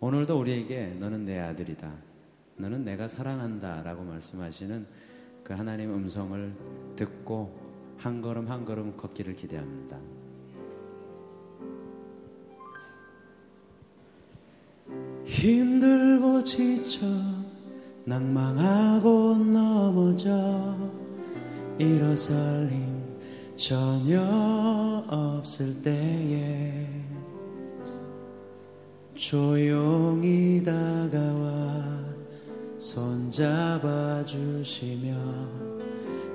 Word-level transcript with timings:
오늘도 0.00 0.38
우리에게 0.40 0.96
너는 0.98 1.26
내 1.26 1.38
아들이다. 1.38 1.92
너는 2.56 2.84
내가 2.84 3.06
사랑한다. 3.06 3.82
라고 3.82 4.02
말씀하시는 4.02 4.86
그 5.44 5.52
하나님의 5.52 5.94
음성을 5.94 6.54
듣고 6.96 7.58
한 7.98 8.22
걸음 8.22 8.48
한 8.48 8.64
걸음 8.64 8.96
걷기를 8.96 9.34
기대합니다. 9.34 9.98
힘들고 15.26 16.42
지쳐 16.44 17.06
낭망하고 18.04 19.36
넘어져 19.36 20.76
일어설 21.78 22.68
힘 22.68 23.00
전혀 23.56 24.20
없을 25.08 25.82
때에 25.82 26.89
조용히 29.20 30.62
다가와 30.64 31.84
손잡아 32.78 34.24
주시며 34.24 35.14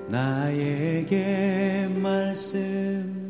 나에게 0.07 1.89
말씀하시네. 1.95 3.25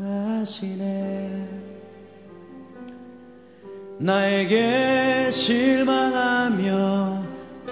나에게 3.98 5.32
실망하며 5.32 7.24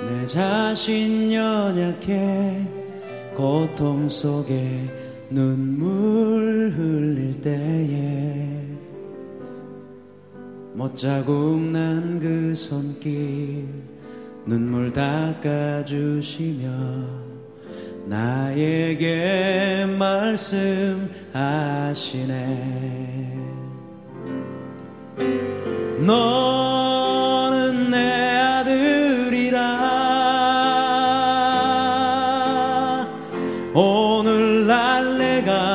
내 0.08 0.26
자신 0.26 1.34
연약해 1.34 2.66
고통 3.36 4.08
속에 4.08 4.90
눈물 5.30 6.74
흘릴 6.78 7.42
때에 7.42 8.33
못자국 10.76 11.60
난 11.72 12.20
그 12.20 12.56
손길 12.56 13.68
눈물 14.46 14.92
닦아주시며 14.92 16.68
나에게 18.08 19.86
말씀하시네. 19.98 21.14
너는 26.06 27.92
내 27.92 27.98
아들이라. 28.38 29.60
오늘날 33.76 35.18
내가 35.18 35.73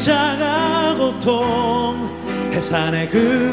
십자가 0.00 0.94
고통 0.96 2.08
해산의 2.54 3.10
그 3.10 3.49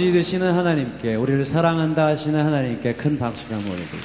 아버지 0.00 0.12
되시는 0.14 0.54
하나님께 0.54 1.14
우리를 1.14 1.44
사랑한다 1.44 2.06
하시는 2.06 2.42
하나님께 2.42 2.94
큰 2.94 3.18
박수를 3.18 3.58
보내드립니다. 3.58 4.00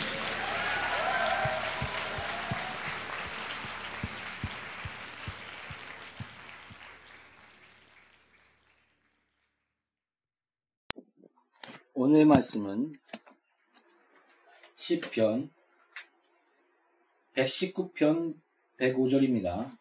오늘의 11.93 12.25
말씀은 12.25 12.91
시편 14.75 15.49
119편 17.37 18.35
105절입니다. 18.79 19.71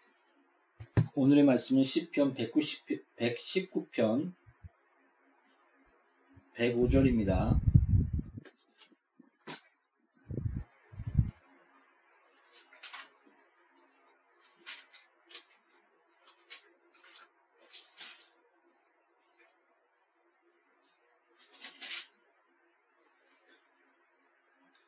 오늘의 1.17 1.43
말씀은 1.43 1.83
시편 1.83 2.35
190, 2.35 2.87
119편 3.17 4.33
105절입니다. 6.57 7.61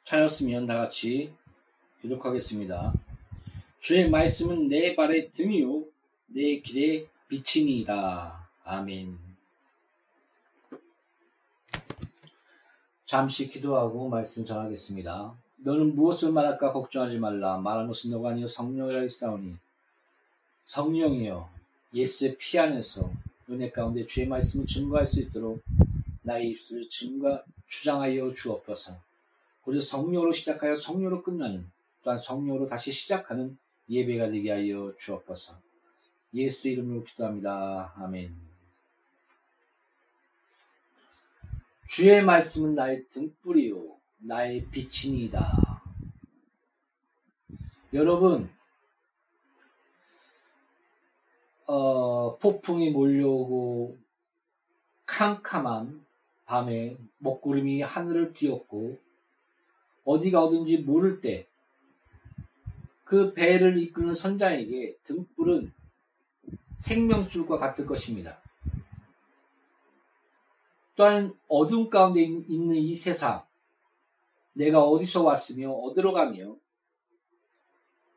찾았으면 0.05 0.67
다 0.67 0.77
같이 0.77 1.33
기독하겠습니다. 2.01 2.95
주의 3.81 4.09
말씀은 4.09 4.69
내 4.69 4.95
발의 4.95 5.33
등이요 5.33 5.85
내 6.29 6.61
길의 6.61 7.09
빛이니이다. 7.29 8.49
아멘. 8.65 9.26
잠시 13.07 13.47
기도하고 13.47 14.09
말씀 14.09 14.45
전하겠습니다. 14.45 15.33
너는 15.59 15.95
무엇을 15.95 16.33
말할까 16.33 16.73
걱정하지 16.73 17.19
말라. 17.19 17.57
말하는 17.57 17.87
것은 17.87 18.11
너가 18.11 18.31
아니요 18.31 18.49
성령이라 18.49 19.01
했사오니 19.01 19.55
성령이여 20.67 21.49
예수의 21.95 22.37
피 22.37 22.59
안에서 22.59 23.09
은혜 23.49 23.71
가운데 23.71 24.05
주의 24.05 24.27
말씀을 24.27 24.67
증거할 24.67 25.07
수 25.07 25.21
있도록 25.21 25.63
나의 26.23 26.51
입술을 26.51 26.89
증거 26.91 27.41
주장하여 27.69 28.35
주옵소서. 28.35 28.97
우리 29.65 29.81
성령으로 29.81 30.33
시작하여 30.33 30.75
성령으로 30.75 31.23
끝나는 31.23 31.65
또한 32.03 32.19
성령으로 32.19 32.67
다시 32.67 32.91
시작하는 32.91 33.57
예배가 33.89 34.31
되게 34.31 34.51
하여 34.51 34.93
주옵소서. 34.99 35.55
예수 36.35 36.69
이름으로 36.69 37.05
기도합니다. 37.05 37.93
아멘. 37.97 38.56
주의 41.89 42.23
말씀은 42.23 42.75
나의 42.75 43.07
등불이요 43.09 43.97
나의 44.19 44.67
빛이니이다. 44.71 45.83
여러분 47.95 48.51
어, 51.67 52.37
폭풍이 52.39 52.91
몰려오고 52.91 53.97
캄캄한 55.07 56.05
밤에 56.45 56.97
먹구름이 57.19 57.83
하늘을 57.83 58.33
뒤었고 58.33 58.99
어디가 60.05 60.43
어딘지 60.43 60.79
모를 60.79 61.21
때 61.21 61.49
그 63.07 63.33
배를 63.35 63.79
이끄는 63.79 64.15
선장에게 64.15 64.99
등불은 65.05 65.73
생명줄과 66.77 67.57
같을 67.57 67.87
것입니다. 67.87 68.43
또한 70.97 71.35
어둠 71.47 71.91
가운데 71.91 72.23
있는 72.23 72.75
이 72.75 72.95
세상, 72.95 73.45
내가 74.55 74.83
어디서 74.83 75.23
왔으며 75.23 75.71
어디로 75.71 76.13
가며 76.15 76.57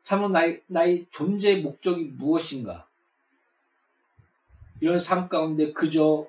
참으로 0.02 0.30
나의, 0.30 0.62
나의 0.66 1.06
존재의 1.10 1.62
목적이 1.62 2.04
무엇인가? 2.04 2.88
이런 4.80 4.98
삶 4.98 5.28
가운데 5.28 5.72
그저 5.72 6.26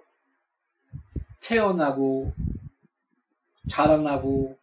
태어나고 1.40 2.34
자라나고 3.70 4.58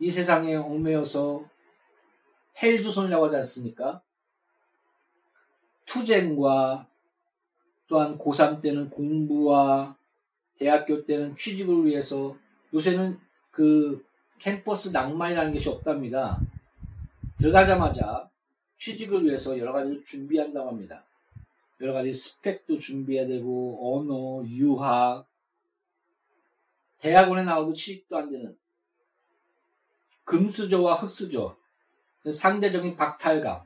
이 0.00 0.10
세상에 0.10 0.56
얽매여서 0.56 1.44
헬주손이라고 2.60 3.26
하지 3.26 3.36
않습니까? 3.36 4.02
투쟁과 5.86 6.88
또한 7.86 8.18
고3 8.18 8.60
때는 8.60 8.90
공부와 8.90 9.97
대학교 10.58 11.04
때는 11.04 11.36
취직을 11.36 11.86
위해서 11.86 12.36
요새는 12.74 13.18
그 13.50 14.04
캠퍼스 14.38 14.88
낭만이라는 14.88 15.52
것이 15.52 15.68
없답니다. 15.68 16.40
들어가자마자 17.38 18.28
취직을 18.78 19.24
위해서 19.24 19.58
여러 19.58 19.72
가지를 19.72 20.04
준비한다고 20.04 20.68
합니다. 20.68 21.04
여러 21.80 21.92
가지 21.92 22.12
스펙도 22.12 22.78
준비해야 22.78 23.26
되고 23.26 23.98
언어, 23.98 24.46
유학, 24.48 25.26
대학원에 26.98 27.44
나와도 27.44 27.72
취직도 27.72 28.16
안 28.16 28.30
되는 28.30 28.56
금수저와 30.24 30.96
흑수저, 30.96 31.56
상대적인 32.30 32.96
박탈감 32.96 33.62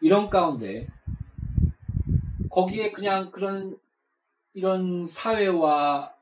이런 0.00 0.30
가운데 0.30 0.88
거기에 2.50 2.92
그냥 2.92 3.30
그런 3.30 3.78
이런 4.54 5.06
사회와 5.06 6.14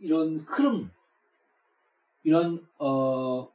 이런 0.00 0.40
흐름 0.40 0.90
이런 2.24 2.66
어 2.78 3.50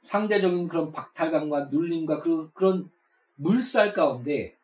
상대적인 0.00 0.68
그런 0.68 0.90
박탈감과 0.90 1.66
눌림과 1.66 2.20
그, 2.20 2.50
그런 2.52 2.90
물살 3.36 3.94
가운데 3.94 4.56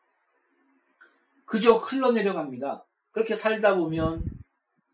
그저 1.45 1.75
흘러내려갑니다. 1.75 2.85
그렇게 3.13 3.35
살다 3.35 3.77
보면 3.77 4.25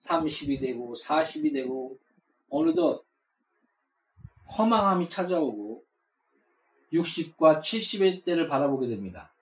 30이 0.01 0.61
되고 0.61 0.95
40이 0.95 1.53
되고 1.53 1.99
어느덧 2.51 3.05
허망함이 4.57 5.09
찾아오고 5.09 5.85
60과 6.93 7.61
70의 7.61 8.25
때를 8.25 8.49
바라보게 8.49 8.87
됩니다. 8.87 9.33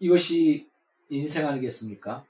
이것이 0.00 0.68
인생 1.08 1.46
아니겠습니까? 1.46 2.24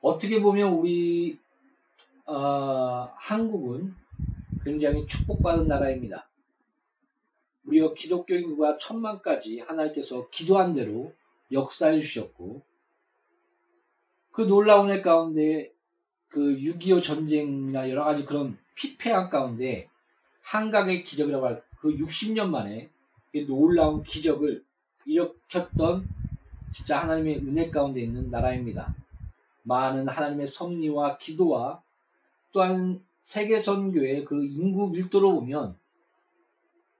어떻게 0.00 0.40
보면 0.40 0.74
우리 0.74 1.38
어, 2.26 3.10
한국은 3.16 3.94
굉장히 4.64 5.06
축복받은 5.06 5.66
나라입니다. 5.66 6.28
우리가 7.66 7.94
기독교인과 7.94 8.78
천만까지 8.78 9.60
하나님께서 9.60 10.28
기도한 10.30 10.74
대로 10.74 11.12
역사해 11.52 12.00
주셨고 12.00 12.62
그 14.32 14.42
놀라운 14.42 14.90
애 14.90 15.00
가운데 15.00 15.72
그 16.28 16.40
6.25 16.40 17.02
전쟁이나 17.02 17.88
여러 17.90 18.04
가지 18.04 18.24
그런 18.24 18.58
피폐한 18.74 19.30
가운데 19.30 19.88
한강의 20.42 21.04
기적이라고 21.04 21.46
할 21.46 21.64
그 21.84 21.94
60년 21.98 22.48
만에 22.48 22.88
놀라운 23.46 24.02
기적을 24.02 24.64
일으켰던 25.04 26.08
진짜 26.74 27.00
하나님의 27.00 27.36
은혜 27.38 27.70
가운데 27.70 28.00
있는 28.00 28.32
나라입니다. 28.32 28.92
많은 29.62 30.08
하나님의 30.08 30.48
섭리와 30.48 31.18
기도와 31.18 31.80
또한 32.50 33.00
세계 33.22 33.60
선교의 33.60 34.24
그 34.24 34.44
인구 34.44 34.90
밀도로 34.90 35.36
보면 35.36 35.76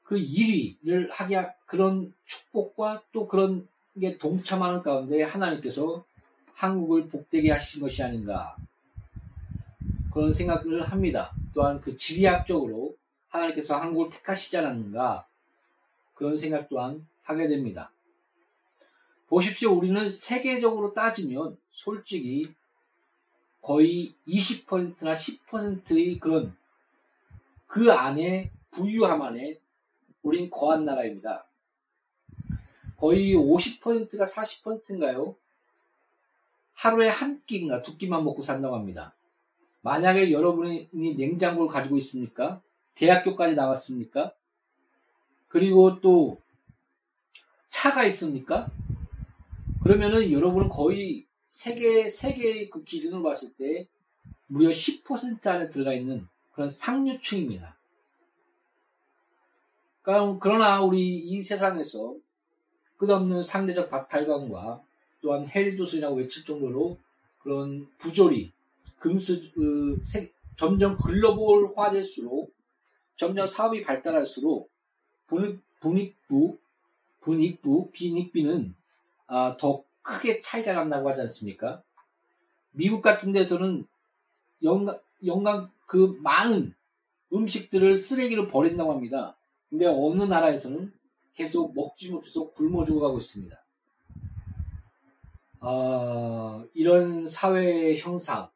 그 0.05 0.15
1위를 0.15 1.09
하게 1.11 1.49
그런 1.67 2.15
축복과 2.25 3.03
또 3.11 3.27
그런 3.27 3.67
게 3.99 4.17
동참하는 4.17 4.83
가운데 4.83 5.25
하나님께서 5.25 6.05
한국을 6.55 7.09
복되게 7.09 7.51
하신 7.51 7.81
것이 7.83 8.01
아닌가 8.01 8.57
그런 10.13 10.33
생각을 10.33 10.85
합니다. 10.85 11.33
또한 11.53 11.81
그 11.81 11.97
지리학적으로 11.97 12.95
하나님께서 13.29 13.75
한국을 13.81 14.11
택하시지 14.11 14.57
않았는가 14.57 15.27
그런 16.15 16.37
생각 16.37 16.69
또한 16.69 17.05
하게 17.25 17.49
됩니다. 17.49 17.91
보십시오. 19.35 19.73
우리는 19.73 20.09
세계적으로 20.11 20.95
따지면 20.95 21.59
솔직히 21.73 22.55
거의 23.61 24.15
20%나 24.29 25.13
10%의 25.13 26.21
그런 26.21 26.57
그 27.67 27.91
안에 27.93 28.53
부유함 28.71 29.23
안에 29.23 29.59
우린 30.23 30.51
거한 30.51 30.85
나라입니다. 30.85 31.47
거의 32.97 33.35
50%가 33.35 34.25
40%인가요? 34.25 35.35
하루에 36.75 37.09
한 37.09 37.43
끼인가 37.45 37.83
두 37.83 37.99
끼만 37.99 38.23
먹고 38.23 38.41
산다고 38.41 38.77
합니다. 38.77 39.17
만약에 39.81 40.31
여러분이 40.31 40.91
냉장고를 40.93 41.69
가지고 41.73 41.97
있습니까? 41.97 42.63
대학교까지 42.95 43.57
나왔습니까? 43.57 44.33
그리고 45.49 46.01
또 46.01 46.41
차가 47.69 48.05
있습니까? 48.05 48.71
그러면은 49.85 50.33
여러분은 50.33 50.71
거의 50.71 51.27
세계, 51.51 52.09
세계의 52.09 52.71
그 52.71 52.85
기준으로 52.85 53.23
봤을 53.23 53.53
때 53.53 53.87
무려 54.47 54.71
10% 54.71 55.47
안에 55.47 55.69
들어가 55.69 55.93
있는 55.93 56.27
그런 56.55 56.71
상류층입니다. 56.71 57.77
그러나 60.41 60.81
우리 60.81 61.19
이 61.19 61.43
세상에서 61.43 62.17
끝없는 62.97 63.43
상대적 63.43 63.91
박탈감과 63.91 64.83
또한 65.21 65.47
헬조선이라고 65.47 66.17
외칠 66.17 66.47
정도로 66.47 66.99
그런 67.41 67.87
부조리, 67.99 68.53
금수, 68.99 69.53
그, 69.53 70.01
세, 70.03 70.33
점점 70.57 70.97
글로벌화될수록 70.97 72.55
점점 73.17 73.47
사업이 73.47 73.83
발달할수록 73.83 74.71
분익, 75.27 75.61
분익부, 75.81 76.59
분익부, 77.21 77.91
빈익비는 77.93 78.75
아, 79.35 79.57
더 79.57 79.83
크게 80.03 80.39
차이가 80.39 80.75
난다고 80.75 81.11
하지 81.11 81.23
않습니까? 81.23 81.83
미국 82.71 83.03
같은 83.03 83.33
데서는 83.33 83.85
영감, 84.63 85.01
영감 85.27 85.73
그 85.87 86.17
많은 86.23 86.73
음식들을 87.33 87.97
쓰레기로 87.97 88.47
버린다고 88.47 88.93
합니다. 88.93 89.37
근데 89.69 89.87
어느 89.87 90.23
나라에서는 90.23 90.93
계속 91.35 91.75
먹지 91.75 92.11
못해서 92.11 92.49
굶어 92.53 92.85
죽어가고 92.85 93.19
있습니다. 93.19 93.61
어, 95.63 96.65
이런 96.73 97.27
사회 97.27 97.97
형상, 97.97 98.49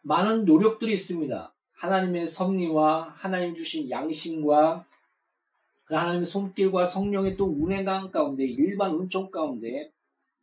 많은 0.00 0.46
노력들이 0.46 0.94
있습니다. 0.94 1.52
하나님의 1.74 2.26
섭리와 2.26 3.16
하나님 3.18 3.54
주신 3.54 3.90
양심과 3.90 4.86
그 5.84 5.94
하나님의 5.94 6.24
손길과 6.24 6.86
성령의 6.86 7.36
또 7.36 7.46
운행강 7.46 8.10
가운데 8.10 8.44
일반 8.44 8.94
은총 8.94 9.30
가운데 9.30 9.90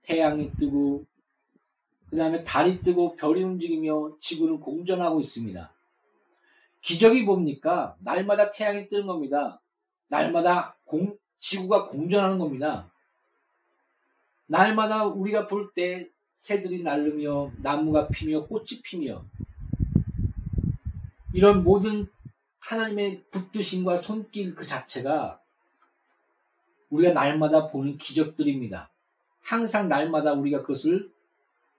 태양이 0.04 0.52
뜨고 0.54 1.06
그 2.10 2.18
다음에 2.18 2.44
달이 2.44 2.82
뜨고 2.82 3.16
별이 3.16 3.44
움직이며 3.44 4.18
지구는 4.20 4.60
공전하고 4.60 5.20
있습니다. 5.20 5.74
기적이 6.82 7.24
뭡니까? 7.24 7.96
날마다 8.00 8.52
태양이 8.52 8.90
뜨는 8.90 9.08
겁니다. 9.08 9.62
날마다 10.10 10.76
공, 10.84 11.18
지구가 11.40 11.88
공전하는 11.90 12.38
겁니다. 12.38 12.92
날마다 14.48 15.06
우리가 15.06 15.48
볼 15.48 15.74
때 15.74 16.10
새들이 16.40 16.82
날르며 16.82 17.52
나무가 17.62 18.08
피며 18.08 18.46
꽃이 18.48 18.82
피며 18.84 19.24
이런 21.34 21.64
모든 21.64 22.08
하나님의 22.62 23.26
붙드심과 23.32 23.98
손길 23.98 24.56
그 24.56 24.66
자체가 24.66 25.42
우리가 26.90 27.14
날마다 27.14 27.68
보는 27.68 27.98
기적들입니다. 27.98 28.92
항상 29.42 29.90
날마다 29.90 30.34
우리가 30.34 30.62
그것을 30.62 31.12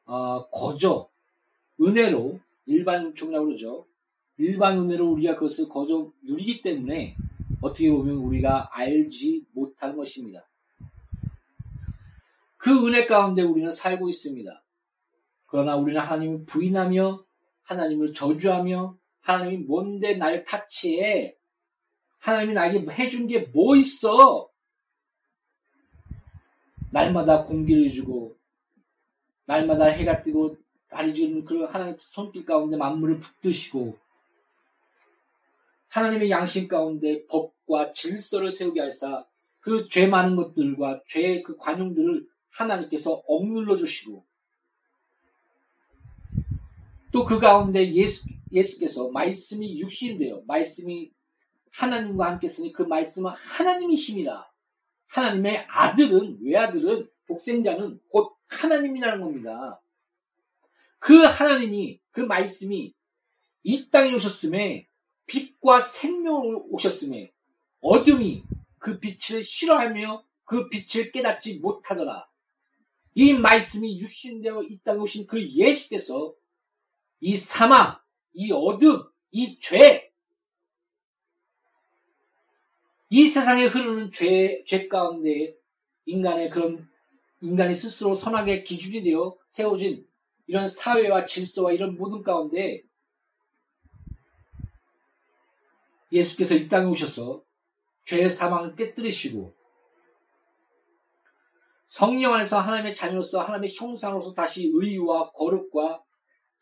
어, 0.04 0.48
거저 0.50 1.08
은혜로 1.80 2.40
일반 2.66 3.14
총이라고 3.14 3.46
그러죠. 3.46 3.86
일반 4.38 4.78
은혜로 4.78 5.10
우리가 5.12 5.36
그것을 5.36 5.68
거저 5.68 6.12
누리기 6.22 6.62
때문에 6.62 7.16
어떻게 7.60 7.90
보면 7.90 8.16
우리가 8.16 8.68
알지 8.72 9.46
못하는 9.52 9.96
것입니다. 9.96 10.48
그 12.56 12.86
은혜 12.86 13.06
가운데 13.06 13.42
우리는 13.42 13.70
살고 13.70 14.08
있습니다. 14.08 14.62
그러나 15.46 15.76
우리는 15.76 16.00
하나님을 16.00 16.44
부인하며 16.44 17.24
하나님을 17.62 18.14
저주하며 18.14 18.96
하나님이 19.22 19.64
뭔데 19.64 20.14
날 20.14 20.44
타치해 20.44 21.36
하나님이 22.18 22.54
나에게 22.54 22.86
해준 22.92 23.26
게 23.26 23.48
뭐 23.52 23.76
있어? 23.76 24.48
날마다 26.90 27.44
공기를 27.44 27.90
주고 27.90 28.36
날마다 29.46 29.86
해가 29.86 30.22
뜨고 30.22 30.56
달이 30.90 31.14
지는 31.14 31.44
그런 31.44 31.66
하나님의 31.66 31.98
손길 32.00 32.44
가운데 32.44 32.76
만물을 32.76 33.18
붙드시고 33.18 33.96
하나님의 35.88 36.30
양심 36.30 36.68
가운데 36.68 37.26
법과 37.26 37.92
질서를 37.92 38.50
세우게 38.50 38.80
하사 38.80 39.26
그 39.60 39.88
죄 39.88 40.06
많은 40.06 40.36
것들과 40.36 41.02
죄의 41.08 41.42
그 41.44 41.56
관용들을 41.56 42.26
하나님께서 42.50 43.22
억눌러 43.26 43.76
주시고 43.76 44.24
또 47.12 47.24
그 47.24 47.38
가운데 47.38 47.92
예수, 47.92 48.24
예수께서 48.50 49.08
말씀이 49.10 49.78
육신인데요. 49.80 50.44
말씀이 50.46 51.12
하나님과 51.72 52.26
함께 52.26 52.48
쓰니 52.48 52.72
그 52.72 52.82
말씀은 52.82 53.30
하나님이 53.30 53.94
힘이라. 53.94 54.50
하나님의 55.08 55.66
아들은, 55.68 56.38
외아들은, 56.42 57.08
독생자는 57.28 58.00
곧 58.08 58.34
하나님이라는 58.48 59.22
겁니다. 59.22 59.80
그 60.98 61.22
하나님이, 61.22 62.00
그 62.10 62.20
말씀이 62.20 62.94
이 63.62 63.90
땅에 63.90 64.14
오셨음에 64.14 64.88
빛과 65.26 65.82
생명으로 65.82 66.66
오셨음에 66.70 67.30
어둠이 67.80 68.42
그 68.78 68.98
빛을 68.98 69.42
싫어하며 69.42 70.24
그 70.44 70.68
빛을 70.68 71.12
깨닫지 71.12 71.58
못하더라. 71.58 72.26
이 73.14 73.34
말씀이 73.34 74.00
육신되어 74.00 74.62
이 74.64 74.80
땅에 74.82 74.98
오신 74.98 75.26
그 75.26 75.46
예수께서 75.46 76.34
이 77.24 77.36
사망, 77.36 77.96
이 78.34 78.50
어둠, 78.50 79.08
이 79.30 79.60
죄, 79.60 80.12
이 83.10 83.28
세상에 83.28 83.66
흐르는 83.66 84.10
죄, 84.10 84.64
죄 84.66 84.88
가운데 84.88 85.54
인간의 86.04 86.50
그런 86.50 86.90
인간이 87.40 87.76
스스로 87.76 88.16
선악의 88.16 88.64
기준이 88.64 89.04
되어 89.04 89.36
세워진 89.50 90.04
이런 90.48 90.66
사회와 90.66 91.24
질서와 91.24 91.70
이런 91.70 91.96
모든 91.96 92.24
가운데 92.24 92.82
예수께서 96.10 96.56
이 96.56 96.68
땅에 96.68 96.86
오셔서 96.86 97.44
죄의 98.04 98.30
사망을 98.30 98.74
깨뜨리시고 98.74 99.54
성령 101.86 102.34
안에서 102.34 102.58
하나님의 102.58 102.96
자녀로서 102.96 103.40
하나님의 103.40 103.72
형상으로서 103.76 104.34
다시 104.34 104.72
의와 104.74 105.30
거룩과 105.30 106.02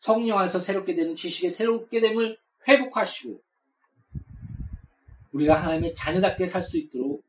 성령 0.01 0.39
안에서 0.39 0.59
새롭게 0.59 0.95
되는 0.95 1.15
지식의 1.15 1.51
새롭게 1.51 2.01
됨을 2.01 2.37
회복하시고 2.67 3.39
우리가 5.31 5.61
하나님의 5.61 5.93
자녀답게 5.93 6.47
살 6.47 6.61
수 6.63 6.77
있도록 6.77 7.23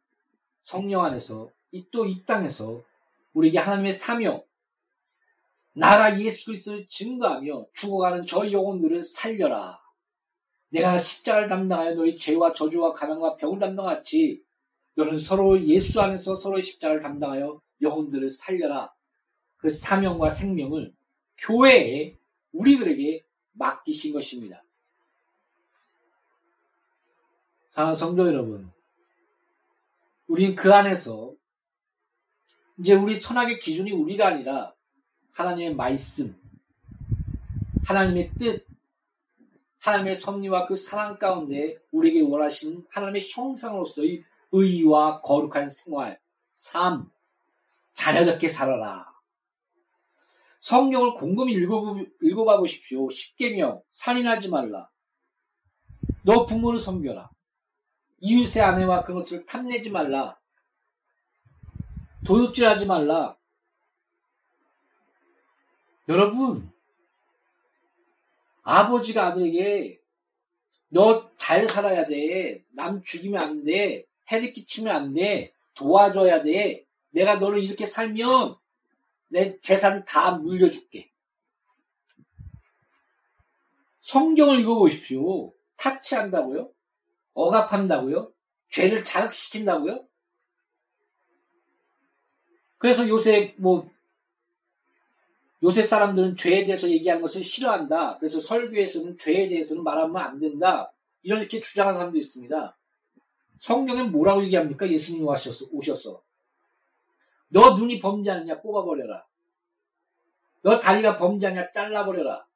성령 0.64 1.04
안에서 1.04 1.50
이또이 1.70 2.24
땅에서 2.24 2.82
우리에게 3.34 3.58
하나님의 3.58 3.92
사명 3.92 4.42
나가 5.74 6.18
예수 6.18 6.46
그리스도를 6.46 6.86
증거하며 6.88 7.66
죽어가는 7.74 8.26
저 8.26 8.50
영혼들을 8.50 9.02
살려라. 9.02 9.80
내가 10.70 10.98
십자가를 10.98 11.48
담당하여 11.48 11.94
너희 11.94 12.16
죄와 12.16 12.54
저주와 12.54 12.94
가난과 12.94 13.36
병을 13.36 13.58
담당하지 13.58 14.42
너는 14.94 15.18
서로 15.18 15.60
예수 15.62 16.00
안에서 16.00 16.34
서로의 16.34 16.62
십자가를 16.62 17.00
담당하여 17.00 17.60
영혼들을 17.82 18.30
살려라. 18.30 18.92
그 19.56 19.68
사명과 19.70 20.30
생명을 20.30 20.92
교회에 21.38 22.16
우리들에게 22.52 23.24
맡기신 23.52 24.12
것입니다. 24.12 24.62
사랑하는 27.70 27.94
성도 27.94 28.26
여러분, 28.26 28.70
우리는 30.26 30.54
그 30.54 30.72
안에서 30.72 31.34
이제 32.78 32.94
우리 32.94 33.14
선악의 33.14 33.60
기준이 33.60 33.92
우리가 33.92 34.28
아니라 34.28 34.74
하나님의 35.32 35.74
말씀, 35.74 36.36
하나님의 37.84 38.32
뜻, 38.38 38.66
하나님의 39.80 40.14
섭리와 40.14 40.66
그 40.66 40.76
사랑 40.76 41.18
가운데 41.18 41.76
우리에게 41.90 42.22
원하시는 42.22 42.86
하나님의 42.90 43.28
형상으로서의 43.30 44.24
의와 44.52 45.20
거룩한 45.22 45.70
생활, 45.70 46.20
삶, 46.54 47.10
자녀답게 47.94 48.48
살아라. 48.48 49.11
성경을 50.62 51.14
곰곰이 51.14 51.52
읽어봐 51.52 52.58
보십시오. 52.58 53.10
십계명, 53.10 53.82
살인하지 53.92 54.48
말라. 54.48 54.88
너 56.22 56.46
부모를 56.46 56.78
섬겨라. 56.78 57.30
이웃의 58.20 58.62
아내와 58.62 59.04
그것을 59.04 59.44
탐내지 59.44 59.90
말라. 59.90 60.38
도둑질 62.24 62.66
하지 62.66 62.86
말라. 62.86 63.36
여러분, 66.08 66.72
아버지가 68.62 69.26
아들에게 69.26 70.00
너 70.88 71.32
잘 71.42 71.66
살아야 71.66 72.06
돼. 72.06 72.62
남 72.70 73.02
죽이면 73.02 73.42
안 73.42 73.64
돼. 73.64 74.04
해를 74.30 74.52
끼치면 74.52 74.94
안 74.94 75.12
돼. 75.12 75.52
도와줘야 75.74 76.44
돼. 76.44 76.86
내가 77.10 77.34
너를 77.34 77.64
이렇게 77.64 77.84
살면 77.84 78.54
내 79.32 79.58
재산 79.60 80.04
다 80.04 80.32
물려줄게. 80.32 81.10
성경을 84.02 84.60
읽어보십시오. 84.60 85.54
타치한다고요? 85.76 86.70
억압한다고요? 87.32 88.30
죄를 88.68 89.04
자극시킨다고요? 89.04 90.06
그래서 92.76 93.08
요새 93.08 93.54
뭐 93.56 93.90
요새 95.62 95.82
사람들은 95.82 96.36
죄에 96.36 96.66
대해서 96.66 96.90
얘기하는 96.90 97.22
것을 97.22 97.42
싫어한다. 97.42 98.18
그래서 98.18 98.38
설교에서는 98.38 99.16
죄에 99.16 99.48
대해서는 99.48 99.82
말하면 99.82 100.16
안 100.16 100.40
된다. 100.40 100.92
이렇게 101.22 101.60
주장하는 101.60 101.98
사람도 101.98 102.18
있습니다. 102.18 102.76
성경엔 103.60 104.10
뭐라고 104.10 104.42
얘기합니까? 104.42 104.90
예수님이 104.90 105.24
오셔서, 105.24 105.66
오셔서. 105.70 106.22
너 107.52 107.74
눈이 107.74 108.00
범죄하느냐? 108.00 108.62
뽑아버려라. 108.62 109.26
너 110.62 110.80
다리가 110.80 111.18
범죄하냐? 111.18 111.70
잘라버려라. 111.70 112.46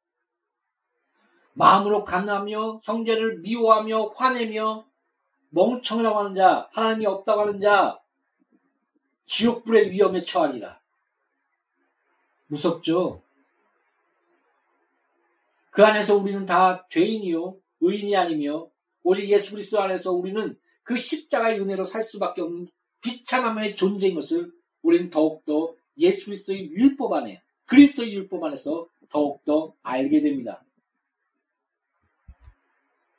마음으로 1.52 2.04
간하며 2.04 2.80
형제를 2.82 3.40
미워하며 3.40 4.12
화내며 4.16 4.86
멍청이라고 5.50 6.18
하는 6.18 6.34
자, 6.34 6.68
하나님이 6.72 7.06
없다고 7.06 7.42
하는 7.42 7.60
자, 7.60 7.98
지옥불의 9.26 9.90
위험에 9.90 10.22
처하리라. 10.22 10.80
무섭죠? 12.46 13.22
그 15.70 15.84
안에서 15.84 16.16
우리는 16.16 16.46
다 16.46 16.86
죄인이요, 16.88 17.56
의인이 17.80 18.16
아니며, 18.16 18.68
오직 19.02 19.28
예수 19.28 19.52
그리스도 19.52 19.80
안에서 19.80 20.12
우리는 20.12 20.58
그 20.82 20.96
십자가의 20.96 21.60
은혜로 21.60 21.84
살 21.84 22.02
수밖에 22.02 22.40
없는 22.40 22.68
비참함의 23.02 23.76
존재인 23.76 24.14
것을 24.14 24.52
우리는 24.86 25.10
더욱더 25.10 25.74
예수 25.98 26.26
그리스도의 26.26 26.70
율법 26.70 27.12
안에, 27.12 27.42
그리스도의 27.66 28.14
율법 28.14 28.44
안에서 28.44 28.88
더욱더 29.08 29.74
알게 29.82 30.20
됩니다. 30.20 30.62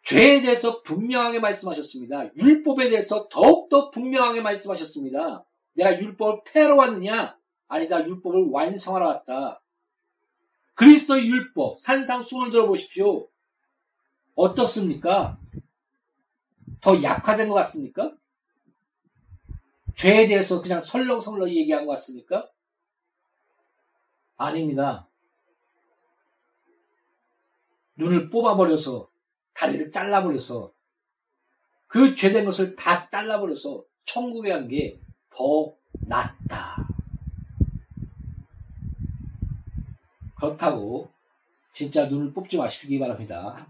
죄에 0.04 0.40
대해서 0.42 0.82
분명하게 0.84 1.42
말씀하셨습니다. 1.42 2.34
율법에 2.38 2.90
대해서 2.90 3.28
더욱더 3.30 3.92
분명하게 3.92 4.42
말씀하셨습니다. 4.42 5.44
내가 5.74 6.00
율법을 6.00 6.44
폐하러 6.46 6.76
왔느냐? 6.76 7.38
아니다. 7.68 8.06
율법을 8.06 8.48
완성하러 8.50 9.06
왔다. 9.06 9.62
그리스도의 10.76 11.28
율법, 11.28 11.82
산상수훈을 11.82 12.52
들어보십시오. 12.52 13.28
어떻습니까? 14.36 15.38
더 16.80 17.04
약화된 17.04 17.50
것 17.50 17.56
같습니까? 17.56 18.14
죄에 19.98 20.28
대해서 20.28 20.62
그냥 20.62 20.80
설렁설렁 20.80 21.50
얘기한 21.50 21.88
것 21.88 21.94
같습니까? 21.94 22.48
아닙니다. 24.38 25.08
눈을 27.96 28.30
뽑아버려서 28.30 29.10
다리를 29.56 29.92
잘라버려서 29.92 30.72
그 31.88 32.14
죄된 32.14 32.46
것을 32.46 32.76
다 32.76 33.10
잘라버려서 33.10 33.84
천국에 34.06 34.52
간게더 34.52 35.76
낫다. 36.02 36.88
그렇다고 40.36 41.10
진짜 41.72 42.06
눈을 42.06 42.34
뽑지 42.34 42.58
마시기 42.58 43.00
바랍니다. 43.00 43.68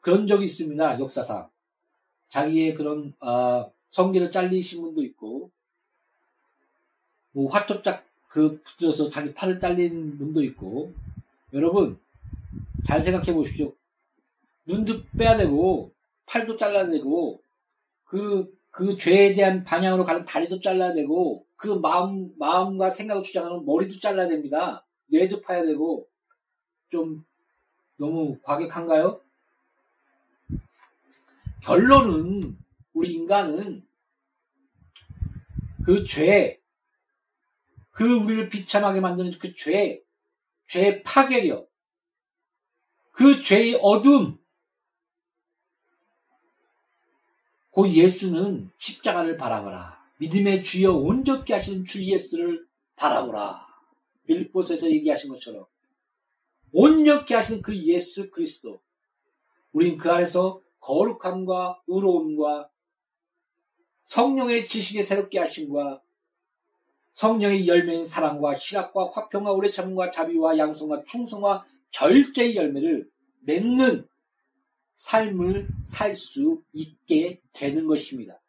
그런 0.00 0.28
적이 0.28 0.44
있습니다. 0.44 1.00
역사상. 1.00 1.50
자기의 2.28 2.74
그런 2.74 3.12
어, 3.18 3.72
성기를 3.90 4.30
잘리신 4.30 4.80
분도 4.80 5.02
있고 5.02 5.50
뭐 7.34 7.50
화초짝 7.50 8.04
그 8.28 8.60
붙여서 8.62 9.10
자기 9.10 9.34
팔을 9.34 9.60
잘린 9.60 10.16
분도 10.18 10.42
있고 10.42 10.92
여러분 11.52 11.98
잘 12.86 13.02
생각해 13.02 13.32
보십시오. 13.32 13.72
눈도 14.66 15.02
빼야 15.18 15.36
되고 15.36 15.92
팔도 16.26 16.56
잘라야 16.56 16.88
되고 16.88 17.40
그, 18.04 18.56
그 18.70 18.96
죄에 18.96 19.34
대한 19.34 19.64
방향으로 19.64 20.04
가는 20.04 20.24
다리도 20.24 20.60
잘라야 20.60 20.94
되고 20.94 21.44
그 21.56 21.68
마음, 21.68 22.32
마음과 22.38 22.90
생각을 22.90 23.22
주장하는 23.22 23.64
머리도 23.66 24.00
잘라야 24.00 24.28
됩니다. 24.28 24.84
뇌도 25.06 25.40
파야 25.42 25.64
되고 25.64 26.06
좀 26.90 27.24
너무 27.96 28.38
과격한가요? 28.42 29.20
결론은 31.62 32.56
우리 32.92 33.14
인간은 33.14 33.82
그 35.84 36.04
죄, 36.04 36.60
그 37.94 38.04
우리를 38.04 38.48
비참하게 38.48 39.00
만드는 39.00 39.38
그 39.38 39.54
죄, 39.54 40.02
죄의 40.66 41.04
파괴력, 41.04 41.70
그 43.12 43.40
죄의 43.40 43.78
어둠, 43.80 44.36
그 47.72 47.88
예수는 47.88 48.70
십자가를 48.78 49.36
바라보라. 49.36 50.02
믿음의 50.18 50.64
주여 50.64 50.92
온전케 50.92 51.52
하시는 51.52 51.84
주 51.84 52.04
예수를 52.04 52.66
바라보라. 52.96 53.64
빌보스에서 54.26 54.90
얘기하신 54.90 55.30
것처럼 55.30 55.64
온전케 56.72 57.32
하시는 57.32 57.62
그 57.62 57.76
예수 57.76 58.28
그리스도. 58.30 58.80
우린 59.72 59.96
그 59.96 60.10
안에서 60.10 60.60
거룩함과 60.80 61.82
의로움과 61.86 62.70
성령의 64.04 64.66
지식에 64.66 65.02
새롭게 65.02 65.38
하심과 65.38 66.03
성령의 67.14 67.66
열매인 67.66 68.04
사랑과 68.04 68.54
희락과 68.54 69.10
화평과 69.12 69.52
오래 69.52 69.70
참음과 69.70 70.10
자비와 70.10 70.58
양성과 70.58 71.04
충성과 71.04 71.64
절제의 71.90 72.56
열매를 72.56 73.08
맺는 73.40 74.06
삶을 74.96 75.68
살 75.84 76.14
수 76.16 76.62
있게 76.72 77.40
되는 77.52 77.86
것입니다. 77.86 78.40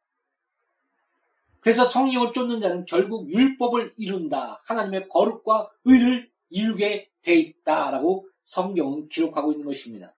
그래서 1.59 1.83
성령을 1.83 2.33
쫓는 2.33 2.61
자는 2.61 2.85
결국 2.85 3.31
율법을 3.31 3.93
이룬다. 3.97 4.61
하나님의 4.65 5.07
거룩과 5.09 5.71
의를 5.85 6.29
이루게 6.49 7.09
돼 7.23 7.35
있다라고 7.35 8.27
성경은 8.43 9.09
기록하고 9.09 9.51
있는 9.51 9.65
것입니다. 9.65 10.15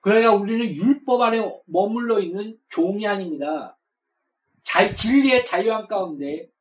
그러니까 0.00 0.34
우리는 0.34 0.66
율법 0.66 1.20
안에 1.20 1.62
머물러 1.66 2.18
있는 2.18 2.58
종이 2.68 3.06
아닙니다. 3.06 3.78
자, 4.64 4.92
진리의 4.92 5.44
자유함 5.44 5.86
가운데 5.86 6.51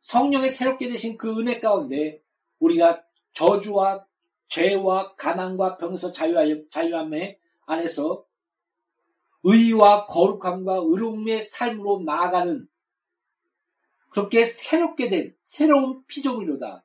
성령의 0.00 0.50
새롭게 0.50 0.88
되신 0.88 1.18
그 1.18 1.38
은혜 1.38 1.60
가운데 1.60 2.22
우리가 2.58 3.02
저주와 3.32 4.04
죄와 4.48 5.14
가난과 5.16 5.76
병에서 5.76 6.12
자유함에 6.12 7.38
안에서 7.66 8.24
의와 9.42 10.06
거룩함과 10.06 10.80
의로움의 10.84 11.42
삶으로 11.42 12.02
나아가는 12.04 12.68
그렇게 14.10 14.44
새롭게 14.44 15.10
된 15.10 15.36
새로운 15.44 16.04
피조물이로다. 16.06 16.84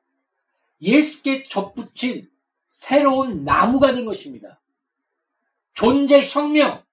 예수께 0.82 1.44
접붙인 1.44 2.30
새로운 2.68 3.44
나무가 3.44 3.92
된 3.92 4.04
것입니다. 4.04 4.60
존재 5.72 6.22
혁명, 6.22 6.84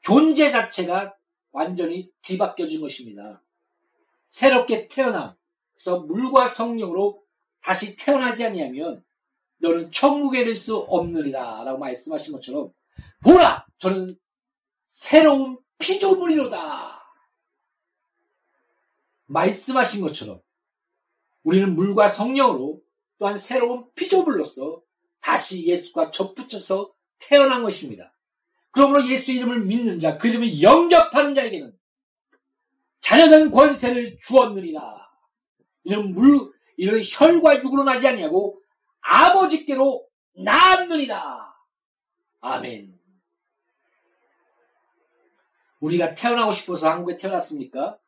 존재 0.00 0.50
자체가 0.50 1.16
완전히 1.50 2.10
뒤바뀌어진 2.22 2.80
것입니다. 2.80 3.42
새롭게 4.28 4.88
태어남, 4.88 5.34
그래서 5.74 6.00
물과 6.00 6.48
성령으로 6.48 7.22
다시 7.60 7.96
태어나지 7.96 8.44
아니하면 8.44 9.04
너는 9.58 9.90
천국에 9.90 10.42
이를 10.42 10.54
수 10.54 10.76
없느니라 10.76 11.64
라고 11.64 11.78
말씀하신 11.78 12.32
것처럼 12.32 12.72
보라! 13.22 13.66
저는 13.78 14.16
새로운 14.84 15.58
피조물이로다! 15.78 17.02
말씀하신 19.26 20.02
것처럼 20.02 20.40
우리는 21.42 21.74
물과 21.74 22.08
성령으로 22.08 22.80
또한 23.18 23.38
새로운 23.38 23.86
피조물로서 23.94 24.82
다시 25.20 25.66
예수과 25.66 26.10
접붙여서 26.10 26.92
태어난 27.18 27.62
것입니다. 27.62 28.12
그러므로 28.70 29.08
예수 29.08 29.32
이름을 29.32 29.64
믿는 29.64 30.00
자, 30.00 30.18
그 30.18 30.28
이름을 30.28 30.60
영접하는 30.60 31.34
자에게는 31.34 31.76
자녀된 33.00 33.50
권세를 33.50 34.18
주었느니라. 34.20 35.06
이런 35.84 36.12
물, 36.12 36.52
이런 36.76 37.00
혈과 37.02 37.62
육으로 37.62 37.84
나지 37.84 38.08
아니하고 38.08 38.60
아버지께로 39.00 40.06
낳았느니라. 40.34 41.54
아멘. 42.40 42.98
우리가 45.80 46.14
태어나고 46.14 46.52
싶어서 46.52 46.90
한국에 46.90 47.16
태어났습니까? 47.16 47.98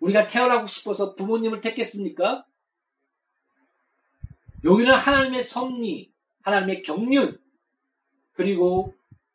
우리가 0.00 0.26
태어나고 0.26 0.66
싶어서 0.66 1.14
부모님을 1.14 1.60
택했습니까? 1.60 2.44
여기는 4.64 4.92
하나님의 4.92 5.42
섭리, 5.42 6.12
하나님의 6.42 6.82
경륜, 6.82 7.40
그리고 8.32 8.94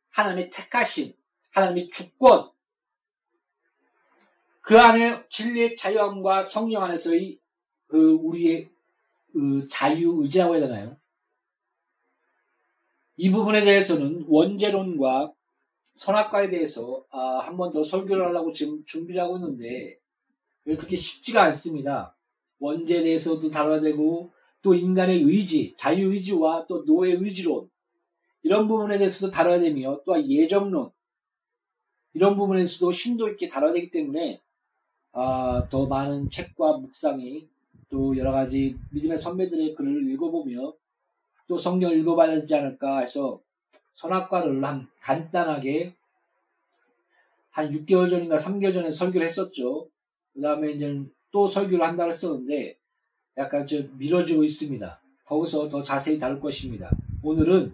하나님의 0.09 0.49
택하심, 0.49 1.13
하나님의 1.51 1.89
주권, 1.89 2.51
그 4.61 4.79
안에 4.79 5.27
진리의 5.29 5.75
자유함과 5.75 6.43
성령 6.43 6.83
안에서의 6.83 7.39
그 7.87 8.11
우리의 8.13 8.69
그 9.33 9.67
자유 9.67 10.21
의지라고 10.21 10.55
해야 10.55 10.67
되나요? 10.67 10.97
이 13.17 13.29
부분에 13.31 13.63
대해서는 13.63 14.25
원죄론과 14.27 15.33
선악과에 15.95 16.49
대해서 16.49 17.05
아, 17.11 17.39
한 17.39 17.57
번 17.57 17.73
더 17.73 17.83
설교를 17.83 18.27
하려고 18.27 18.53
지금 18.53 18.83
준비를 18.85 19.21
하고 19.21 19.37
있는데 19.37 19.97
그렇게 20.63 20.95
쉽지가 20.95 21.43
않습니다. 21.45 22.15
원죄에 22.59 23.03
대해서도 23.03 23.49
다뤄야 23.49 23.81
되고 23.81 24.31
또 24.61 24.73
인간의 24.73 25.21
의지, 25.23 25.73
자유 25.77 26.11
의지와 26.13 26.67
또 26.67 26.85
노예 26.85 27.13
의지론 27.13 27.69
이런 28.43 28.67
부분에 28.67 28.97
대해서도 28.97 29.31
다뤄야 29.31 29.59
되며 29.59 29.99
또 30.05 30.21
예정론 30.29 30.91
이런 32.13 32.37
부분에서도 32.37 32.91
심도 32.91 33.27
있게 33.29 33.47
다뤄야 33.49 33.73
되기 33.73 33.89
때문에 33.91 34.41
아, 35.11 35.67
더 35.69 35.87
많은 35.87 36.29
책과 36.29 36.77
묵상이 36.77 37.47
또 37.89 38.15
여러 38.17 38.31
가지 38.31 38.77
믿음의 38.91 39.17
선배들의 39.17 39.75
글을 39.75 40.09
읽어보며 40.11 40.73
또 41.47 41.57
성경을 41.57 41.97
읽어봐야 41.99 42.35
되지 42.35 42.55
않을까 42.55 42.99
해서 42.99 43.41
선악과를 43.95 44.63
한 44.63 44.87
간단하게 45.01 45.95
한 47.49 47.71
6개월 47.71 48.09
전인가 48.09 48.35
3개월 48.35 48.73
전에 48.73 48.91
설교를 48.91 49.27
했었죠. 49.27 49.89
그 50.33 50.41
다음에 50.41 50.71
이제 50.71 51.03
또 51.31 51.47
설교를 51.47 51.83
한다고 51.83 52.09
했었는데 52.09 52.77
약간 53.37 53.65
좀 53.65 53.93
미뤄지고 53.97 54.43
있습니다. 54.43 55.01
거기서 55.25 55.69
더 55.69 55.81
자세히 55.81 56.19
다룰 56.19 56.39
것입니다. 56.39 56.89
오늘은 57.23 57.73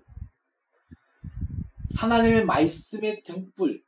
하나님의 1.95 2.45
말씀의 2.45 3.23
등불. 3.23 3.84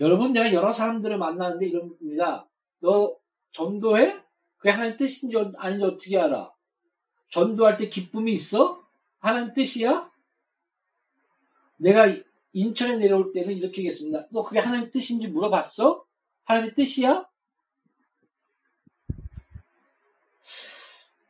여러분, 0.00 0.32
내가 0.32 0.52
여러 0.52 0.72
사람들을 0.72 1.18
만나는데 1.18 1.66
이럽니다. 1.66 2.48
너 2.80 3.16
전도해? 3.52 4.16
그게 4.56 4.70
하나님 4.70 4.96
뜻인지 4.96 5.36
아닌지 5.56 5.84
어떻게 5.84 6.18
알아? 6.18 6.52
전도할 7.30 7.76
때 7.76 7.88
기쁨이 7.88 8.32
있어? 8.34 8.82
하나님 9.18 9.52
뜻이야? 9.54 10.10
내가 11.78 12.06
인천에 12.52 12.96
내려올 12.96 13.32
때는 13.32 13.54
이렇게 13.54 13.82
하겠습니다. 13.82 14.26
너 14.30 14.42
그게 14.42 14.60
하나님 14.60 14.90
뜻인지 14.90 15.28
물어봤어? 15.28 16.04
하나님의 16.44 16.74
뜻이야? 16.74 17.26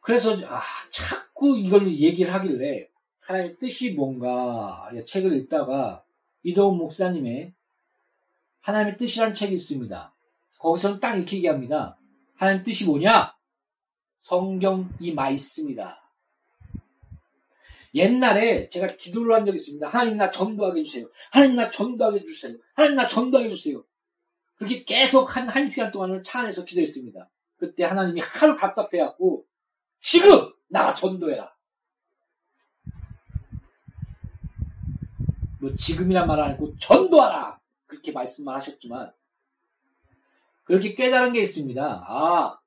그래서 0.01 0.37
아, 0.47 0.61
자꾸 0.91 1.57
이걸 1.57 1.89
얘기를 1.89 2.35
하길래 2.35 2.89
하나님의 3.21 3.59
뜻이 3.59 3.93
뭔가 3.93 4.91
책을 5.07 5.37
읽다가 5.39 6.05
이도훈 6.43 6.77
목사님의 6.77 7.55
하나님의 8.63 8.97
뜻이라는 8.97 9.35
책이 9.35 9.55
있습니다. 9.55 10.15
거기서는 10.59 11.01
딱 11.01 11.17
이렇게 11.17 11.37
얘기합니다. 11.37 11.99
하나님 12.37 12.63
뜻이 12.63 12.87
뭐냐? 12.87 13.35
성경 14.19 14.89
이 15.01 15.13
말씀이다. 15.13 16.01
옛날에 17.95 18.69
제가 18.69 18.97
기도를 18.97 19.35
한 19.35 19.45
적이 19.45 19.57
있습니다. 19.57 19.87
하나님 19.89 20.17
나 20.17 20.31
전도하게 20.31 20.81
해주세요. 20.81 21.09
하나님 21.31 21.57
나 21.57 21.71
전도하게 21.71 22.21
해주세요. 22.21 22.57
하나님 22.75 22.97
나 22.97 23.07
전도하게 23.07 23.51
해주세요. 23.51 23.85
그렇게 24.57 24.85
계속 24.85 25.37
한, 25.37 25.49
한 25.49 25.67
시간 25.67 25.91
동안을 25.91 26.23
차 26.23 26.41
안에서 26.41 26.65
기도했습니다. 26.65 27.29
그때 27.59 27.85
하나님이 27.85 28.21
하루 28.21 28.57
답답해갖고, 28.57 29.45
지금! 30.01 30.53
나가 30.69 30.95
전도해라. 30.95 31.53
뭐, 35.61 35.75
지금이란 35.77 36.27
말 36.27 36.41
안 36.41 36.53
했고, 36.53 36.77
전도하라! 36.79 37.61
그렇게 37.93 38.11
말씀만 38.11 38.55
하셨지만, 38.55 39.13
그렇게 40.65 40.95
깨달은 40.95 41.35
게 41.35 41.43
있습니다. 41.43 42.05
아, 42.07 42.59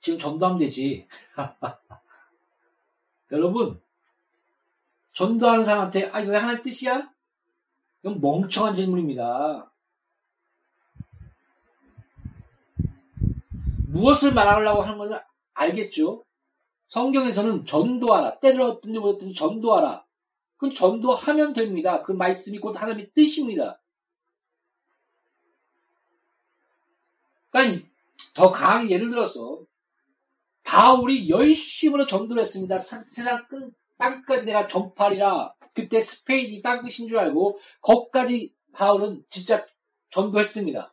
지금 0.00 0.18
전도하면 0.18 0.58
되지. 0.60 1.06
여러분, 3.32 3.82
전도하는 5.12 5.66
사람한테, 5.66 6.06
아, 6.10 6.20
이거 6.20 6.34
하나의 6.34 6.62
뜻이야? 6.62 7.12
이건 8.02 8.22
멍청한 8.22 8.74
질문입니다. 8.74 9.70
무엇을 13.88 14.32
말하려고 14.32 14.80
하는 14.80 14.96
건지 14.96 15.14
알겠죠? 15.52 16.24
성경에서는 16.86 17.66
전도하라. 17.66 18.40
때를 18.40 18.62
얻든지 18.62 18.98
못든지 18.98 19.34
전도하라. 19.34 20.04
그건 20.56 20.74
전도하면 20.74 21.52
됩니다. 21.52 22.02
그 22.02 22.12
말씀이 22.12 22.58
곧 22.58 22.80
하나님의 22.80 23.10
뜻입니다. 23.14 23.80
그러니까 27.54 27.86
더 28.34 28.50
강하게 28.50 28.90
예를 28.90 29.08
들어서 29.10 29.60
바울이 30.64 31.30
열심으로 31.30 32.04
전도를 32.06 32.42
했습니다. 32.42 32.78
세상 32.78 33.46
끝, 33.46 33.72
땅까지 33.96 34.44
내가 34.44 34.66
전파리라. 34.66 35.54
그때 35.72 36.00
스페인이 36.00 36.62
땅 36.62 36.82
끝인 36.82 37.08
줄 37.08 37.16
알고 37.16 37.60
거기까지 37.80 38.52
바울은 38.72 39.24
진짜 39.30 39.64
전도했습니다. 40.10 40.92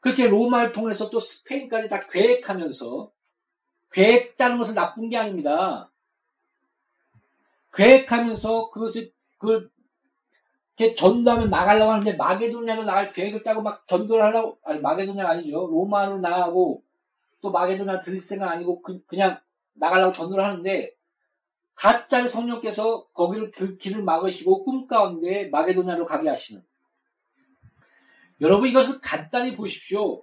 그렇게 0.00 0.28
로마를 0.28 0.72
통해서 0.72 1.08
또 1.08 1.18
스페인까지 1.18 1.88
다 1.88 2.06
계획하면서 2.06 3.10
계획 3.90 4.36
짜는 4.36 4.58
것은 4.58 4.74
나쁜 4.74 5.08
게 5.08 5.16
아닙니다. 5.16 5.90
계획하면서 7.72 8.70
그것을 8.70 9.12
그 9.38 9.70
이렇게 10.78 10.94
전도하면 10.94 11.50
나가려고 11.50 11.90
하는데 11.90 12.14
마게도냐로 12.14 12.84
나갈 12.84 13.12
계획을 13.12 13.42
짜고 13.42 13.62
막 13.62 13.86
전도를 13.88 14.24
하려고 14.24 14.58
아니 14.64 14.80
마게도냐가 14.80 15.30
아니죠 15.30 15.66
로마로 15.66 16.18
나가고 16.20 16.84
또 17.40 17.50
마게도냐 17.50 18.00
들릴 18.00 18.20
생각 18.20 18.50
아니고 18.50 18.82
그, 18.82 19.00
냥 19.16 19.40
나가려고 19.74 20.12
전도를 20.12 20.44
하는데 20.44 20.92
갑자기 21.74 22.28
성령께서 22.28 23.08
거기를 23.08 23.50
그 23.50 23.76
길을 23.76 24.02
막으시고 24.02 24.64
꿈 24.64 24.86
가운데 24.86 25.48
마게도냐로 25.48 26.06
가게 26.06 26.28
하시는 26.28 26.62
여러분 28.40 28.68
이것을 28.68 29.00
간단히 29.00 29.56
보십시오. 29.56 30.22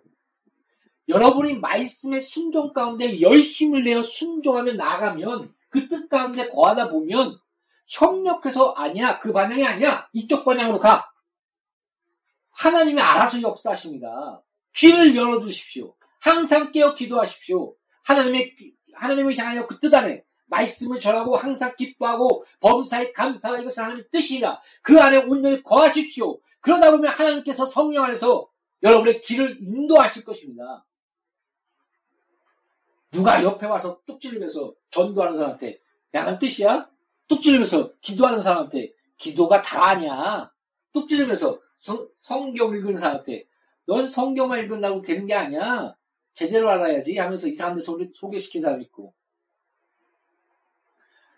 여러분이 1.07 1.59
말씀의 1.59 2.21
순종 2.21 2.73
가운데 2.73 3.21
열심을 3.21 3.83
내어 3.83 4.01
순종하며 4.01 4.73
나가면 4.73 5.53
그 5.69 5.87
뜻 5.89 6.07
가운데 6.07 6.47
거하다 6.49 6.89
보면 6.89 7.37
협력해서 7.87 8.73
아니야 8.73 9.19
그 9.19 9.31
방향이 9.31 9.63
아니야 9.65 10.07
이쪽 10.13 10.45
방향으로 10.45 10.79
가. 10.79 11.11
하나님이 12.51 13.01
알아서 13.01 13.41
역사하십니다. 13.41 14.41
귀를 14.75 15.15
열어주십시오. 15.15 15.95
항상 16.19 16.71
깨어 16.71 16.95
기도하십시오. 16.95 17.75
하나님의 18.03 18.55
하나님을 18.93 19.37
향하여 19.37 19.67
그 19.67 19.79
뜻 19.79 19.93
안에 19.93 20.23
말씀을 20.47 20.99
전하고 20.99 21.35
항상 21.35 21.75
기뻐하고 21.75 22.45
범사에 22.59 23.11
감사하 23.11 23.59
이것은 23.59 23.83
하나님의 23.83 24.09
뜻이라 24.11 24.61
그 24.81 25.01
안에 25.01 25.17
온전히 25.17 25.61
거하십시오. 25.63 26.39
그러다 26.61 26.91
보면 26.91 27.11
하나님께서 27.11 27.65
성령 27.65 28.03
안에서 28.05 28.47
여러분의 28.83 29.21
길을 29.21 29.59
인도하실 29.61 30.23
것입니다. 30.23 30.85
누가 33.11 33.43
옆에 33.43 33.65
와서 33.65 33.99
뚝 34.05 34.19
찌르면서 34.19 34.73
전도하는 34.89 35.35
사람한테 35.35 35.79
야는 36.13 36.39
뜻이야? 36.39 36.89
뚝 37.27 37.41
찌르면서 37.41 37.93
기도하는 38.01 38.41
사람한테 38.41 38.93
기도가 39.17 39.61
다 39.61 39.85
아니야. 39.89 40.51
뚝 40.91 41.07
찌르면서 41.07 41.59
성, 41.79 42.07
성경 42.19 42.75
읽는 42.75 42.97
사람한테 42.97 43.47
넌 43.85 44.07
성경만 44.07 44.63
읽는다고 44.63 45.01
되는 45.01 45.25
게 45.25 45.33
아니야. 45.33 45.95
제대로 46.33 46.69
알아야지 46.69 47.17
하면서 47.17 47.47
이 47.47 47.55
사람들 47.55 47.81
소개, 47.81 48.09
소개시킨 48.13 48.61
사람 48.61 48.81
있고 48.81 49.13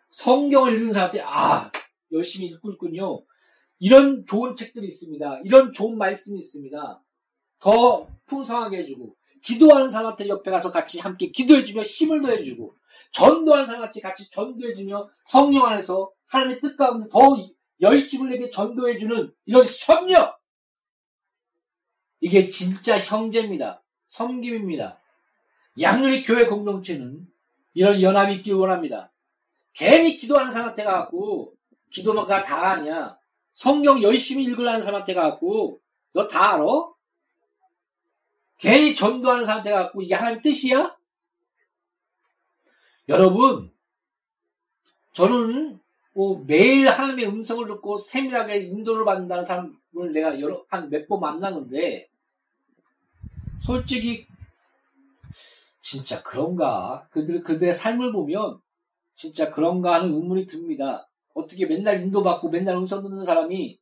성경을 0.09 0.73
읽는 0.73 0.93
사람한테 0.93 1.21
아 1.23 1.71
열심히 2.11 2.47
읽고 2.47 2.71
있군요. 2.71 3.23
이런 3.79 4.25
좋은 4.25 4.55
책들이 4.55 4.87
있습니다. 4.87 5.41
이런 5.43 5.73
좋은 5.73 5.97
말씀이 5.97 6.39
있습니다. 6.39 7.03
더 7.59 8.07
풍성하게 8.25 8.77
해주고 8.79 9.16
기도하는 9.41 9.91
사람한테 9.91 10.27
옆에 10.27 10.51
가서 10.51 10.71
같이 10.71 10.99
함께 10.99 11.31
기도해주며 11.31 11.83
힘을 11.83 12.21
더해주고 12.21 12.75
전도하는 13.11 13.65
사람 13.65 13.81
같이 13.81 14.01
같이 14.01 14.29
전도해주며 14.31 15.09
성령 15.29 15.65
안에서 15.65 16.11
하나님의 16.27 16.61
뜻 16.61 16.75
가운데 16.77 17.07
더 17.09 17.19
열심을 17.81 18.29
내게 18.29 18.49
전도해주는 18.49 19.33
이런 19.45 19.65
협력 19.65 20.39
이게 22.19 22.47
진짜 22.47 22.97
형제입니다. 22.97 23.83
섬김입니다. 24.07 24.99
양률의 25.79 26.23
교회 26.23 26.45
공동체는 26.45 27.27
이런 27.73 28.01
연합이 28.01 28.35
있길 28.35 28.55
원합니다. 28.55 29.11
괜히 29.73 30.17
기도하는 30.17 30.51
사람한테 30.51 30.83
가갖고 30.83 31.53
기도가 31.91 32.43
다 32.43 32.71
아니야. 32.71 33.17
성경 33.53 34.01
열심히 34.01 34.43
읽으려는 34.45 34.81
사람한테 34.81 35.13
가갖고 35.13 35.79
너 36.13 36.27
다 36.27 36.55
알아? 36.55 36.65
괜히 38.57 38.95
전도하는 38.95 39.45
사람한테 39.45 39.71
가갖고 39.71 40.01
이게 40.01 40.15
하나님 40.15 40.41
뜻이야? 40.41 40.95
여러분 43.09 43.71
저는 45.13 45.79
뭐 46.13 46.43
매일 46.45 46.89
하나님의 46.89 47.27
음성을 47.27 47.67
듣고 47.67 47.99
세밀하게 47.99 48.57
인도를 48.63 49.05
받는다는 49.05 49.45
사람을 49.45 50.11
내가 50.13 50.39
여러 50.39 50.65
한 50.69 50.89
몇 50.89 51.07
번 51.07 51.19
만나는데 51.19 52.09
솔직히 53.59 54.25
진짜 55.81 56.21
그런가 56.23 57.07
그들 57.11 57.43
그들의 57.43 57.73
삶을 57.73 58.11
보면 58.11 58.59
진짜 59.15 59.51
그런가 59.51 59.93
하는 59.95 60.13
의문이 60.13 60.45
듭니다. 60.47 61.07
어떻게 61.33 61.65
맨날 61.65 62.01
인도받고 62.01 62.49
맨날 62.49 62.75
음성 62.75 63.01
듣는 63.03 63.23
사람이 63.23 63.79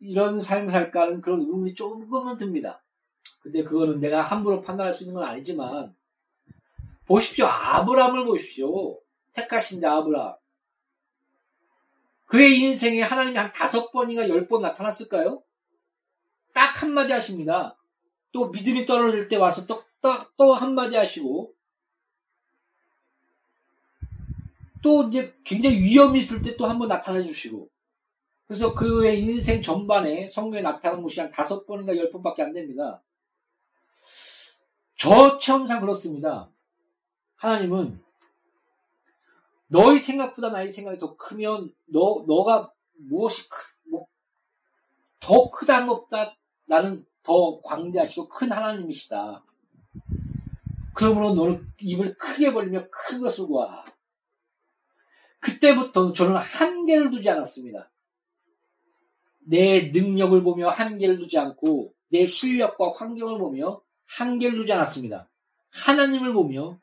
이런 0.00 0.40
삶을 0.40 0.70
살까 0.70 1.02
하는 1.02 1.20
그런 1.20 1.40
의문이 1.40 1.74
조금은 1.74 2.36
듭니다. 2.36 2.82
근데 3.42 3.62
그거는 3.62 4.00
내가 4.00 4.22
함부로 4.22 4.60
판단할 4.60 4.92
수 4.92 5.04
있는 5.04 5.14
건 5.14 5.24
아니지만 5.24 5.94
보십시오. 7.06 7.46
아브라함을 7.46 8.24
보십시오. 8.26 9.00
택하신 9.32 9.80
자 9.80 9.94
아브라함. 9.96 10.36
그의 12.26 12.58
인생에 12.60 13.00
하나님이 13.02 13.36
한 13.36 13.50
다섯 13.52 13.90
번인가 13.90 14.28
열 14.28 14.46
번 14.46 14.62
나타났을까요? 14.62 15.42
딱 16.54 16.82
한마디 16.82 17.12
하십니다. 17.12 17.76
또 18.32 18.48
믿음이 18.50 18.86
떨어질 18.86 19.26
때 19.28 19.36
와서 19.36 19.66
또, 19.66 19.82
또, 20.00 20.10
또 20.36 20.54
한마디 20.54 20.96
하시고 20.96 21.52
또 24.82 25.08
이제 25.08 25.34
굉장히 25.44 25.78
위험이 25.82 26.20
있을 26.20 26.40
때 26.42 26.56
또 26.56 26.66
한번 26.66 26.88
나타나 26.88 27.22
주시고 27.22 27.68
그래서 28.46 28.74
그의 28.74 29.20
인생 29.20 29.62
전반에 29.62 30.28
성경에 30.28 30.62
나타나는 30.62 31.02
것이 31.02 31.20
한 31.20 31.30
다섯 31.30 31.66
번인가 31.66 31.96
열 31.96 32.10
번밖에 32.10 32.42
안 32.42 32.52
됩니다. 32.52 33.02
저 35.00 35.38
체험상 35.38 35.80
그렇습니다. 35.80 36.50
하나님은 37.36 38.04
너희 39.68 39.98
생각보다 39.98 40.50
나의 40.50 40.68
생각이 40.68 40.98
더 40.98 41.16
크면 41.16 41.72
너 41.86 42.22
너가 42.28 42.70
무엇이 43.08 43.48
크, 43.48 43.56
뭐, 43.90 44.06
더 45.18 45.50
크다는 45.50 45.86
것보다 45.86 46.36
나는 46.66 47.06
더 47.22 47.62
광대하시고 47.62 48.28
큰 48.28 48.52
하나님이시다. 48.52 49.42
그러므로 50.92 51.32
너는 51.32 51.72
입을 51.78 52.18
크게 52.18 52.52
벌리며 52.52 52.88
큰 52.90 53.22
것을 53.22 53.46
구하라. 53.46 53.86
그때부터 55.38 56.12
저는 56.12 56.36
한계를 56.36 57.10
두지 57.10 57.30
않았습니다. 57.30 57.90
내 59.46 59.90
능력을 59.94 60.42
보며 60.42 60.68
한계를 60.68 61.20
두지 61.20 61.38
않고 61.38 61.94
내 62.10 62.26
실력과 62.26 62.92
환경을 62.92 63.38
보며 63.38 63.80
한계를 64.16 64.58
두지 64.58 64.72
않았습니다. 64.72 65.28
하나님을 65.70 66.32
보며 66.32 66.78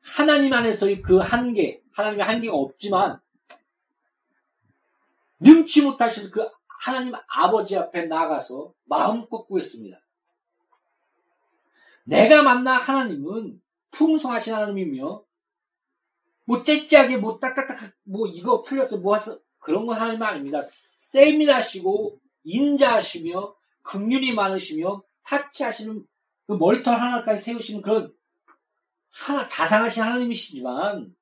하나님 0.00 0.52
안에서의 0.52 1.02
그 1.02 1.18
한계, 1.18 1.82
하나님의 1.92 2.24
한계가 2.24 2.54
없지만 2.54 3.20
능치 5.40 5.82
못하실 5.82 6.30
그 6.30 6.48
하나님 6.66 7.12
아버지 7.28 7.76
앞에 7.76 8.06
나가서 8.06 8.72
마음껏 8.84 9.44
구했습니다. 9.46 10.00
내가 12.04 12.42
만난 12.42 12.80
하나님은 12.80 13.60
풍성하신 13.90 14.54
하나님이며 14.54 15.24
뭐 16.44 16.62
째째하게 16.62 17.18
뭐 17.18 17.38
딱딱딱 17.38 17.92
뭐 18.04 18.26
이거 18.26 18.62
틀렸어 18.66 18.98
뭐 18.98 19.16
해서 19.16 19.38
그런 19.58 19.84
건 19.84 20.00
하나님 20.00 20.22
아닙니다. 20.22 20.60
세밀하시고 21.10 22.20
인자하시며 22.44 23.54
긍휼이 23.82 24.32
많으시며 24.32 25.02
타치하시는 25.24 26.06
그 26.48 26.54
머리털 26.54 26.98
하나까지 26.98 27.44
세우시는 27.44 27.82
그런 27.82 28.12
하나 29.10 29.46
자상하신 29.46 30.02
하나님이시지만 30.02 31.14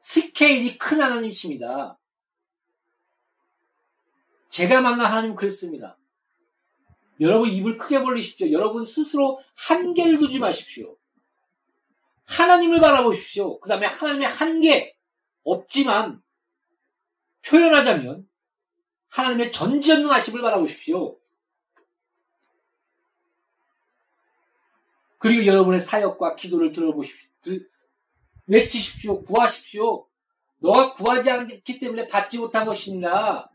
스케일이 0.00 0.78
큰 0.78 1.02
하나님이십니다. 1.02 1.98
제가 4.48 4.80
만난 4.80 5.06
하나님은 5.06 5.36
그랬습니다. 5.36 5.98
여러분 7.20 7.50
입을 7.50 7.76
크게 7.76 8.02
벌리십시오. 8.02 8.50
여러분 8.50 8.86
스스로 8.86 9.40
한계를 9.56 10.18
두지 10.18 10.38
마십시오. 10.38 10.96
하나님을 12.24 12.80
바라보십시오. 12.80 13.60
그 13.60 13.68
다음에 13.68 13.86
하나님의 13.86 14.26
한계 14.26 14.96
없지만 15.42 16.22
표현하자면 17.46 18.26
하나님의 19.08 19.52
전지전능하심을 19.52 20.40
바라보십시오. 20.40 21.18
그리고 25.24 25.46
여러분의 25.46 25.80
사역과 25.80 26.36
기도를 26.36 26.70
들어보십시오. 26.70 27.30
들, 27.40 27.66
외치십시오. 28.46 29.22
구하십시오. 29.22 30.06
너가 30.58 30.92
구하지 30.92 31.30
않기 31.30 31.78
때문에 31.78 32.08
받지 32.08 32.38
못한 32.38 32.66
것입니다. 32.66 33.50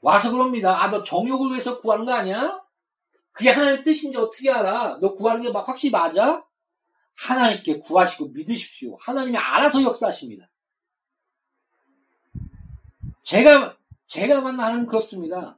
와서 0.00 0.32
그럽니다. 0.32 0.82
아, 0.82 0.90
너 0.90 1.04
정욕을 1.04 1.52
위해서 1.52 1.78
구하는 1.78 2.06
거 2.06 2.12
아니야? 2.12 2.60
그게 3.30 3.50
하나님의 3.50 3.84
뜻인지 3.84 4.16
어떻게 4.18 4.50
알아? 4.50 4.98
너 5.00 5.14
구하는 5.14 5.42
게 5.42 5.52
막 5.52 5.68
확실히 5.68 5.92
맞아? 5.92 6.44
하나님께 7.14 7.78
구하시고 7.78 8.30
믿으십시오. 8.30 8.96
하나님이 9.00 9.36
알아서 9.36 9.80
역사하십니다. 9.80 10.50
제가, 13.22 13.76
제가 14.08 14.40
만난 14.40 14.66
하나님 14.66 14.86
그렇습니다. 14.86 15.56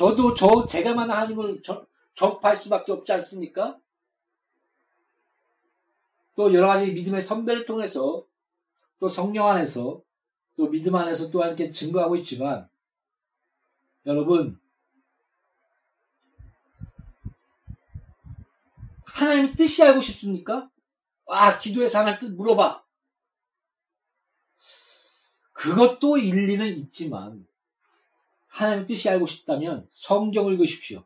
저도 0.00 0.32
저 0.32 0.66
제가 0.66 0.94
만난 0.94 1.18
하나님을 1.18 1.60
저, 1.62 1.86
접할 2.14 2.56
수밖에 2.56 2.90
없지 2.90 3.12
않습니까? 3.12 3.78
또 6.34 6.54
여러 6.54 6.68
가지 6.68 6.90
믿음의 6.90 7.20
선배를 7.20 7.66
통해서 7.66 8.26
또 8.98 9.10
성령 9.10 9.46
안에서 9.48 10.02
또 10.56 10.70
믿음 10.70 10.94
안에서 10.94 11.30
또 11.30 11.42
함께 11.42 11.70
증거하고 11.70 12.16
있지만 12.16 12.66
여러분 14.06 14.58
하나님의 19.04 19.54
뜻이 19.54 19.82
알고 19.82 20.00
싶습니까? 20.00 20.70
아 21.26 21.58
기도에서 21.58 21.98
하나님 21.98 22.20
뜻 22.20 22.32
물어봐. 22.32 22.82
그것도 25.52 26.16
일리는 26.16 26.66
있지만 26.78 27.46
하나님의 28.50 28.86
뜻이 28.86 29.08
알고 29.08 29.26
싶다면 29.26 29.88
성경을 29.90 30.54
읽으십시오. 30.54 31.04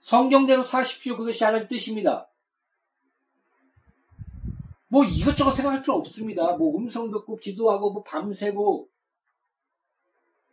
성경대로 0.00 0.62
사십시오. 0.62 1.16
그것이 1.16 1.44
하나님의 1.44 1.68
뜻입니다. 1.68 2.28
뭐 4.88 5.04
이것저것 5.04 5.52
생각할 5.52 5.82
필요 5.82 5.94
없습니다. 5.96 6.56
뭐 6.56 6.76
음성 6.76 7.10
듣고 7.10 7.36
기도하고 7.36 7.92
뭐 7.92 8.02
밤새고 8.02 8.88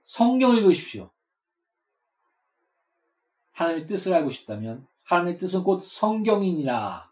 성경을 0.06 0.60
읽으십시오. 0.60 1.10
하나님의 3.52 3.88
뜻을 3.88 4.14
알고 4.14 4.30
싶다면 4.30 4.88
하나님의 5.04 5.40
뜻은 5.40 5.64
곧 5.64 5.84
성경이니라. 5.84 7.12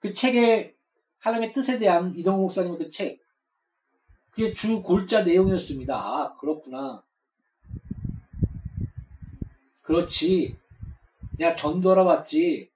그 0.00 0.12
책에 0.12 0.76
하나님의 1.18 1.54
뜻에 1.54 1.78
대한 1.78 2.14
이동 2.14 2.40
목사님의 2.42 2.78
그 2.78 2.90
책, 2.90 3.22
그게 4.30 4.52
주 4.52 4.82
골자 4.82 5.22
내용이었습니다. 5.22 5.96
아, 5.96 6.34
그렇구나. 6.34 7.02
그렇지. 9.82 10.56
내가 11.36 11.54
전도하러 11.54 12.04
왔지. 12.04 12.70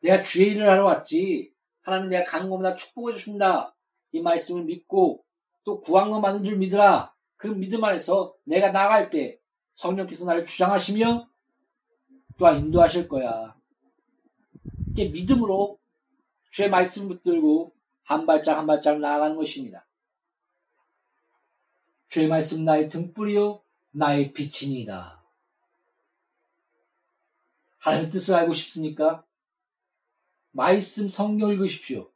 내가 0.00 0.22
주의 0.22 0.50
일을 0.50 0.68
하러 0.68 0.84
왔지. 0.84 1.52
하나님 1.80 2.10
내가 2.10 2.24
가는 2.24 2.50
것보다 2.50 2.74
축복해 2.74 3.14
주신다. 3.14 3.74
이 4.12 4.20
말씀을 4.20 4.64
믿고 4.64 5.24
또 5.64 5.80
구한 5.80 6.10
것 6.10 6.20
많은 6.20 6.44
줄 6.44 6.56
믿으라. 6.56 7.14
그 7.36 7.48
믿음 7.48 7.82
안에서 7.82 8.34
내가 8.44 8.70
나갈 8.72 9.10
때 9.10 9.38
성령께서 9.76 10.24
나를 10.24 10.44
주장하시며 10.44 11.28
또한 12.36 12.58
인도하실 12.58 13.08
거야. 13.08 13.56
이게 14.90 15.08
믿음으로 15.08 15.78
주의 16.50 16.68
말씀 16.68 17.08
붙들고 17.08 17.72
한 18.04 18.26
발짝 18.26 18.58
한 18.58 18.66
발짝 18.66 18.98
나아가는 18.98 19.34
것입니다. 19.36 19.86
주의 22.12 22.28
말씀 22.28 22.62
나의 22.66 22.90
등불이요 22.90 23.62
나의 23.92 24.34
빛이니이다. 24.34 25.24
하나님의 27.78 28.10
뜻을 28.10 28.34
알고 28.34 28.52
싶습니까? 28.52 29.24
말씀 30.50 31.08
성경 31.08 31.48
읽으십시오. 31.48 32.12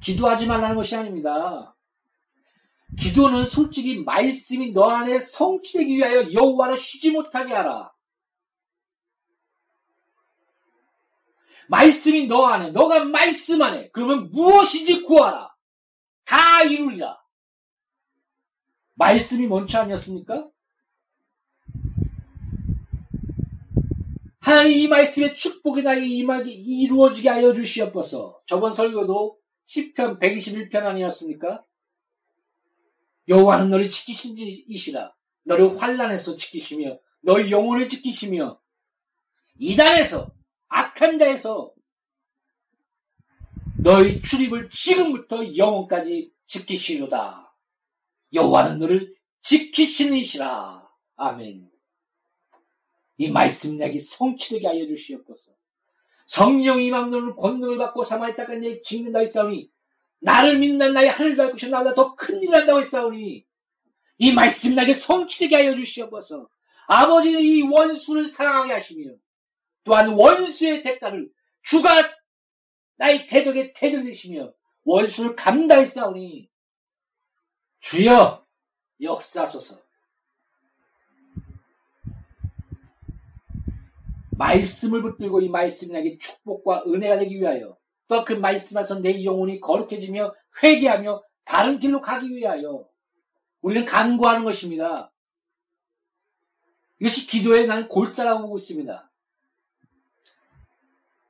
기도하지 0.00 0.46
말라는 0.46 0.76
것이 0.76 0.94
아닙니다. 0.94 1.76
기도는 2.96 3.44
솔직히 3.44 4.04
말씀이 4.04 4.70
너 4.70 4.84
안에 4.84 5.18
성취되기 5.18 5.96
위하여 5.96 6.32
여호와를 6.32 6.76
쉬지 6.76 7.10
못하게 7.10 7.54
하라. 7.54 7.92
말씀이 11.66 12.28
너 12.28 12.44
안에, 12.44 12.70
너가 12.70 13.04
말씀 13.04 13.60
안에, 13.62 13.90
그러면 13.90 14.30
무엇인지 14.30 15.02
구하라. 15.02 15.52
다 16.24 16.62
이루리라. 16.62 17.17
말씀이 18.98 19.46
뭔지 19.46 19.76
아니었습니까? 19.76 20.48
하나님 24.40 24.78
이 24.78 24.88
말씀의 24.88 25.36
축복이 25.36 25.82
나에게 25.82 26.06
임하게 26.06 26.50
이루어지게 26.50 27.28
하여 27.28 27.52
주시옵소서. 27.52 28.40
저번 28.46 28.74
설교도 28.74 29.38
10편 29.66 30.18
121편 30.18 30.84
아니었습니까? 30.84 31.64
여호와는 33.28 33.70
너를 33.70 33.90
지키신 33.90 34.36
이시라. 34.38 35.14
너를 35.44 35.80
환란에서 35.80 36.36
지키시며 36.36 36.98
너의 37.20 37.50
영혼을 37.50 37.88
지키시며 37.88 38.58
이단에서 39.58 40.32
악한 40.68 41.18
자에서 41.18 41.72
너의 43.78 44.22
출입을 44.22 44.70
지금부터 44.70 45.56
영혼까지 45.56 46.32
지키시로다. 46.46 47.47
여호와는 48.32 48.78
너를 48.78 49.14
지키시는 49.40 50.16
이시라. 50.18 50.88
아멘. 51.16 51.70
이 53.18 53.30
말씀 53.30 53.76
내게 53.76 53.98
성취되게 53.98 54.66
하여 54.66 54.86
주시옵소서. 54.86 55.52
성령이 56.26 56.90
너를 56.90 57.34
권능을 57.34 57.78
받고 57.78 58.02
사마에 58.04 58.34
닦은 58.34 58.60
내 58.60 58.80
짓는다 58.82 59.20
했사오니 59.20 59.70
나를 60.20 60.58
믿는 60.58 60.92
나의 60.92 61.08
하늘 61.08 61.36
갈 61.36 61.50
것이 61.52 61.70
나보다 61.70 61.94
더 61.94 62.14
큰 62.16 62.42
일을 62.42 62.54
한다고 62.54 62.80
했사오니 62.80 63.46
이 64.18 64.32
말씀 64.32 64.74
나게 64.74 64.92
성취되게 64.92 65.56
하여 65.56 65.74
주시옵소서. 65.74 66.48
아버지는 66.88 67.40
이 67.40 67.62
원수를 67.62 68.26
사랑하게 68.26 68.72
하시며 68.72 69.12
또한 69.84 70.08
원수의 70.10 70.82
대가를 70.82 71.30
주가 71.62 71.90
나의 72.96 73.26
대적의 73.26 73.72
대적 73.74 74.04
되시며 74.04 74.52
원수를 74.84 75.36
감당했사오니 75.36 76.48
주여 77.88 78.44
역사소서. 79.00 79.80
말씀을 84.32 85.00
붙들고 85.00 85.40
이 85.40 85.48
말씀이 85.48 85.92
나에게 85.92 86.18
축복과 86.18 86.84
은혜가 86.86 87.16
되기 87.16 87.40
위하여 87.40 87.78
또 88.06 88.24
그 88.24 88.34
말씀에서 88.34 89.00
내 89.00 89.24
영혼이 89.24 89.60
거룩해지며 89.60 90.34
회개하며 90.62 91.22
다른 91.46 91.78
길로 91.78 92.02
가기 92.02 92.28
위하여 92.28 92.86
우리는 93.62 93.86
간구하는 93.86 94.44
것입니다. 94.44 95.10
이것이 97.00 97.26
기도에 97.26 97.64
나는 97.64 97.88
골자라고 97.88 98.42
보고 98.42 98.58
있습니다. 98.58 99.10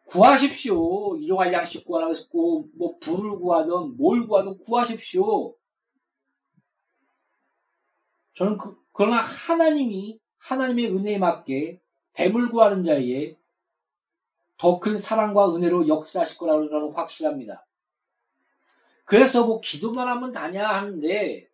구하십시오. 0.07 1.16
일용할 1.18 1.53
양식 1.53 1.85
구하라고 1.85 2.14
했고, 2.16 2.68
뭐, 2.77 2.99
불을 2.99 3.38
구하든 3.38 3.97
뭘 3.97 4.27
구하든 4.27 4.59
구하십시오. 4.61 5.58
저는 8.38 8.57
그, 8.57 8.81
그러나 8.92 9.16
하나님이 9.20 10.20
하나님의 10.38 10.94
은혜에 10.94 11.18
맞게 11.18 11.81
뱀을 12.12 12.51
구하는 12.51 12.85
자에게 12.85 13.37
더 14.57 14.79
큰 14.79 14.96
사랑과 14.96 15.53
은혜로 15.55 15.88
역사하실 15.88 16.38
거라고 16.38 16.92
확실합니다. 16.92 17.66
그래서 19.05 19.44
뭐 19.44 19.61
기도만 19.61 20.07
하면 20.07 20.31
다냐 20.31 20.68
하는데 20.68 21.48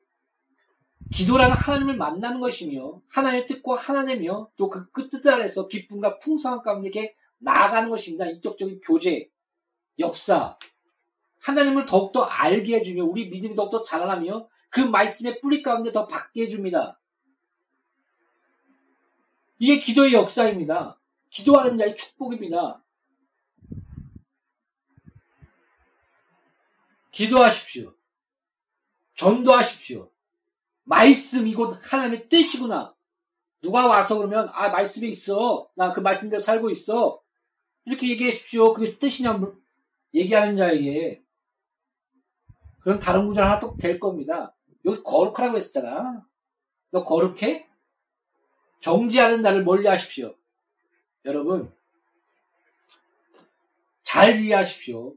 기도라는 1.10 1.54
하나님을 1.56 1.96
만나는 1.96 2.40
것이며 2.40 3.00
하나님의 3.08 3.46
뜻과 3.46 3.76
하나님이며 3.76 4.50
또 4.56 4.68
그 4.68 4.90
끝뜻 4.90 5.26
아래서 5.26 5.66
기쁨과 5.68 6.18
풍성함 6.18 6.62
가운데 6.62 6.88
이렇게 6.88 7.14
나아가는 7.38 7.88
것입니다. 7.88 8.26
인격적인 8.26 8.82
교제, 8.82 9.30
역사. 9.98 10.58
하나님을 11.40 11.86
더욱더 11.86 12.24
알게 12.24 12.76
해주며 12.76 13.04
우리 13.04 13.28
믿음이 13.28 13.54
더욱더 13.54 13.82
자라나며 13.82 14.48
그 14.74 14.80
말씀의 14.80 15.40
뿌리 15.40 15.62
가운데 15.62 15.92
더 15.92 16.08
받게 16.08 16.42
해줍니다. 16.42 16.98
이게 19.60 19.78
기도의 19.78 20.14
역사입니다. 20.14 20.98
기도하는 21.30 21.78
자의 21.78 21.94
축복입니다. 21.94 22.82
기도하십시오. 27.12 27.94
전도하십시오. 29.14 30.10
말씀이 30.82 31.54
곧 31.54 31.78
하나님의 31.80 32.28
뜻이구나. 32.28 32.96
누가 33.62 33.86
와서 33.86 34.16
그러면 34.16 34.50
아 34.52 34.70
말씀이 34.70 35.08
있어. 35.08 35.70
나 35.76 35.92
그 35.92 36.00
말씀대로 36.00 36.40
살고 36.40 36.70
있어. 36.70 37.22
이렇게 37.84 38.08
얘기하십시오. 38.10 38.74
그게 38.74 38.98
뜻이냐 38.98 39.38
얘기하는 40.14 40.56
자에게 40.56 41.22
그럼 42.80 42.98
다른 42.98 43.28
구절 43.28 43.44
하나 43.44 43.60
또 43.60 43.76
될 43.76 44.00
겁니다. 44.00 44.52
여기 44.84 45.02
거룩하라고 45.02 45.56
했었잖아. 45.56 46.26
너 46.90 47.04
거룩해? 47.04 47.66
정지하는 48.80 49.40
나를 49.40 49.64
멀리 49.64 49.88
하십시오. 49.88 50.34
여러분, 51.24 51.72
잘 54.02 54.40
이해하십시오. 54.40 55.14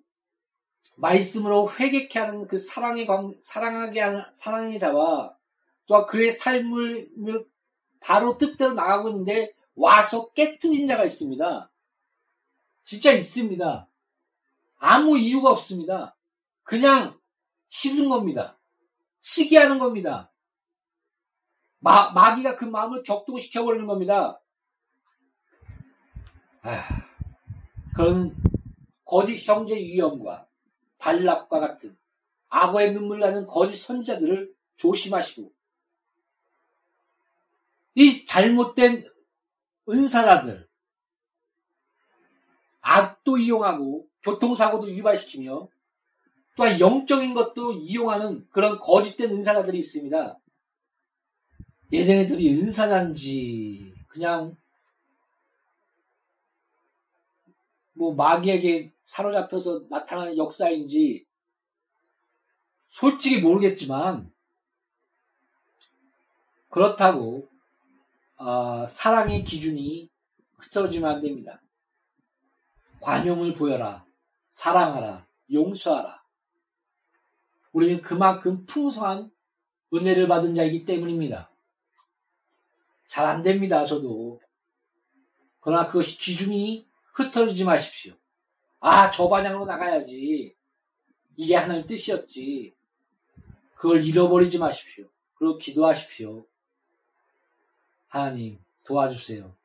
말씀으로 0.95 1.71
회개케 1.71 2.17
하는 2.17 2.47
그 2.47 2.58
사랑의 2.58 3.06
광, 3.06 3.36
사랑하게 3.41 4.01
하는 4.01 4.23
사랑의 4.34 4.80
자와 4.80 5.36
또한 5.86 6.06
그의 6.08 6.32
삶을 6.32 7.45
바로 7.99 8.38
뜻대로 8.38 8.73
나가고 8.73 9.10
있는데 9.10 9.53
와서 9.75 10.32
깨뜨린 10.32 10.88
자가 10.88 11.03
있습니다. 11.06 11.69
진짜 12.84 13.12
있습니다. 13.12 13.88
아무 14.80 15.17
이유가 15.17 15.51
없습니다. 15.51 16.15
그냥 16.63 17.19
싫은 17.69 18.10
겁니다. 18.10 18.57
시기하는 19.21 19.80
겁니다. 19.80 20.32
마, 21.80 22.12
마귀가 22.12 22.56
그 22.56 22.65
마음을 22.65 23.03
격동시켜 23.03 23.63
버리는 23.63 23.86
겁니다. 23.86 24.41
아, 26.62 26.84
그런 27.95 28.36
거짓 29.06 29.47
형제 29.47 29.75
위험과 29.75 30.47
발락과 30.97 31.60
같은 31.60 31.97
악어의 32.49 32.93
눈물 32.93 33.19
나는 33.19 33.45
거짓 33.45 33.75
선자들을 33.75 34.53
조심하시고 34.75 35.51
이 37.95 38.25
잘못된 38.25 39.06
은사자들 39.89 40.67
악도 42.82 43.38
이용하고 43.38 44.08
교통사고도 44.21 44.91
유발시키며 44.91 45.67
또한 46.58 46.80
영적인 46.80 47.36
것도 47.36 47.74
이용하는 47.74 48.50
그런 48.50 48.80
거짓된 48.80 49.30
은사자들이 49.32 49.78
있습니다. 49.78 50.39
예전애들이 51.91 52.52
은사자인지 52.60 53.93
그냥 54.08 54.58
뭐 57.93 58.15
마귀에게 58.15 58.91
사로잡혀서 59.06 59.86
나타나는 59.89 60.36
역사인지 60.38 61.26
솔직히 62.89 63.39
모르겠지만 63.39 64.32
그렇다고 66.70 67.48
어, 68.38 68.88
사랑의 68.88 69.43
기준이 69.43 70.10
흐트러지면 70.58 71.10
안 71.10 71.22
됩니다. 71.22 71.62
관용을 73.00 73.54
보여라, 73.54 74.06
사랑하라, 74.50 75.28
용서하라. 75.52 76.16
우리는 77.77 78.01
그만큼 78.01 78.65
풍성한 78.65 79.29
은혜를 79.93 80.27
받은 80.27 80.55
자이기 80.55 80.83
때문입니다. 80.83 81.51
잘 83.05 83.23
안 83.27 83.43
됩니다, 83.43 83.85
저도. 83.85 84.41
그러나 85.59 85.85
그것이 85.85 86.17
기준이 86.17 86.87
흩어지지 87.13 87.65
마십시오. 87.65 88.15
아, 88.79 89.11
저 89.11 89.29
방향으로 89.29 89.65
나가야지. 89.65 90.55
이게 91.35 91.55
하나님 91.55 91.85
뜻이었지. 91.85 92.73
그걸 93.75 94.03
잃어버리지 94.03 94.57
마십시오. 94.57 95.05
그리고 95.35 95.59
기도하십시오. 95.59 96.47
하나님, 98.07 98.57
도와주세요. 98.85 99.55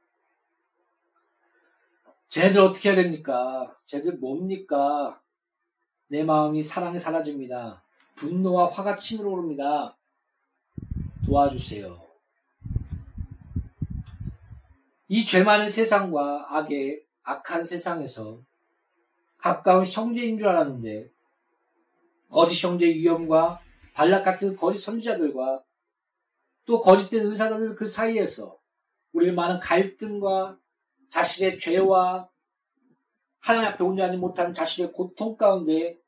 쟤들 2.29 2.61
어떻게 2.61 2.91
해야 2.91 2.97
됩니까? 2.97 3.75
쟤들 3.87 4.19
뭡니까? 4.19 5.19
내 6.09 6.25
마음이 6.25 6.63
사랑에 6.63 6.99
사라집니다. 6.99 7.83
분노와 8.23 8.69
화가 8.69 8.97
치밀어 8.97 9.31
오릅니다. 9.31 9.97
도와주세요. 11.27 12.01
이 15.09 15.27
죄 15.27 15.43
많은 15.43 15.69
세상과 15.71 16.57
악의 16.57 17.03
악한 17.25 17.67
세상에서 17.67 18.41
가까운 19.39 19.85
형제인 19.85 20.39
줄 20.39 20.49
알았는데 20.49 21.11
거짓 22.31 22.65
형제 22.65 22.87
위험과 22.87 23.61
발락 23.93 24.25
같은 24.25 24.57
거짓 24.57 24.79
선지자들과 24.79 25.63
또 26.65 26.81
거짓된 26.81 27.27
의사들 27.27 27.75
그 27.75 27.89
사이에서 27.89 28.57
우리는 29.13 29.35
많은 29.35 29.59
갈등과 29.61 30.59
자신의 31.11 31.59
죄와 31.59 32.29
하나님 33.41 33.69
앞에 33.71 33.85
온전하지 33.85 34.17
못하는 34.17 34.55
자신의 34.55 34.93
고통 34.93 35.37
가운데 35.37 35.99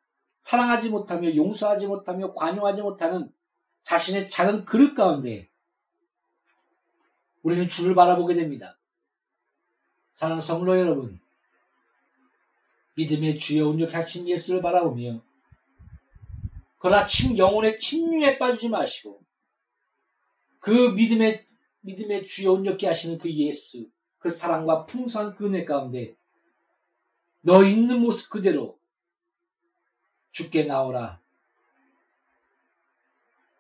사랑하지 0.45 0.91
못하며 0.91 1.35
용서하지 1.35 1.87
못하며 1.87 2.35
관용하지 2.35 2.83
못하는 2.83 3.33
자신의 3.83 4.29
작은 4.29 4.67
그릇 4.67 4.95
가운데 4.95 5.49
우리는 7.43 7.67
주를 7.67 7.95
바라보게 7.95 8.35
됩니다. 8.35 8.79
사랑하는 10.13 10.43
성로 10.43 10.79
여러분, 10.79 11.19
믿음의 12.97 13.39
주여 13.39 13.69
온전하신 13.69 14.29
예수를 14.29 14.61
바라보며 14.61 15.23
그러나 16.77 17.07
침 17.07 17.39
영혼의 17.39 17.79
침륜에 17.79 18.37
빠지지 18.37 18.69
마시고 18.69 19.23
그 20.59 20.91
믿음의 20.91 21.47
믿음의 21.81 22.27
주여 22.27 22.53
온전케 22.53 22.87
하시는 22.87 23.17
그 23.17 23.33
예수 23.33 23.89
그 24.19 24.29
사랑과 24.29 24.85
풍성한 24.85 25.37
그 25.37 25.47
은혜 25.47 25.65
가운데 25.65 26.15
너 27.41 27.65
있는 27.65 28.01
모습 28.01 28.29
그대로 28.29 28.79
죽게 30.35 30.65
나오라. 30.65 31.21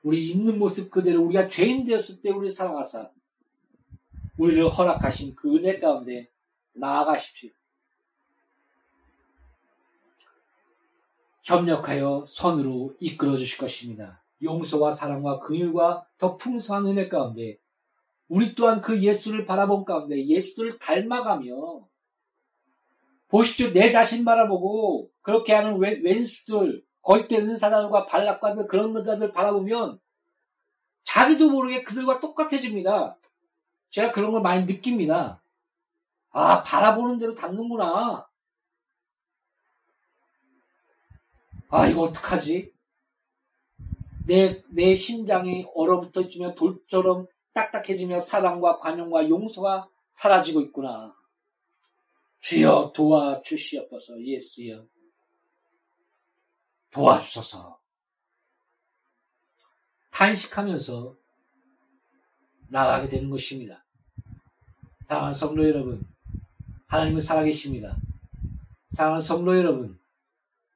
우리 0.02 0.28
있는 0.28 0.58
모습 0.58 0.90
그대로 0.90 1.22
우리가 1.22 1.48
죄인 1.48 1.84
되었을 1.84 2.20
때 2.20 2.30
우리 2.30 2.50
사랑하사 2.50 3.10
우리를 4.36 4.68
허락하신 4.68 5.36
그 5.36 5.54
은혜 5.54 5.78
가운데 5.78 6.28
나아가십시오. 6.72 7.50
협력하여 11.44 12.24
선으로 12.26 12.96
이끌어 12.98 13.36
주실 13.36 13.58
것입니다. 13.58 14.24
용서와 14.42 14.90
사랑과 14.90 15.38
긍휼과 15.38 16.08
더 16.18 16.36
풍성한 16.36 16.86
은혜 16.86 17.08
가운데 17.08 17.58
우리 18.26 18.56
또한 18.56 18.80
그 18.80 19.00
예수를 19.00 19.46
바라본 19.46 19.84
가운데 19.84 20.26
예수를 20.26 20.80
닮아가며 20.80 21.86
보십시오. 23.28 23.72
내 23.72 23.92
자신 23.92 24.24
바라보고 24.24 25.13
그렇게 25.24 25.54
하는 25.54 25.78
왼 25.78 26.26
수들, 26.26 26.84
거짓된 27.00 27.48
은사자들과 27.48 28.04
발락과들 28.06 28.66
그런 28.66 28.92
것들 28.92 29.32
바라보면 29.32 29.98
자기도 31.02 31.50
모르게 31.50 31.82
그들과 31.82 32.20
똑같아집니다. 32.20 33.18
제가 33.90 34.12
그런 34.12 34.32
걸 34.32 34.42
많이 34.42 34.66
느낍니다. 34.66 35.42
아, 36.30 36.62
바라보는 36.62 37.18
대로 37.18 37.34
닮는구나. 37.34 38.28
아, 41.70 41.86
이거 41.88 42.02
어떡하지? 42.02 42.72
내, 44.26 44.62
내 44.68 44.94
심장이 44.94 45.66
얼어붙어 45.74 46.20
있으며 46.20 46.54
돌처럼 46.54 47.26
딱딱해지며 47.54 48.20
사랑과 48.20 48.78
관용과 48.78 49.30
용서가 49.30 49.88
사라지고 50.12 50.60
있구나. 50.60 51.14
주여 52.40 52.92
도와주시옵소서 52.94 54.20
예수여. 54.20 54.84
도와주소서. 56.94 57.80
탄식하면서 60.12 61.16
나가게 62.68 63.08
되는 63.08 63.28
것입니다. 63.30 63.84
사랑하는 65.06 65.34
성도 65.34 65.68
여러분, 65.68 66.06
하나님은 66.86 67.20
살아계십니다. 67.20 67.96
사랑하는 68.92 69.26
성도 69.26 69.56
여러분, 69.56 70.00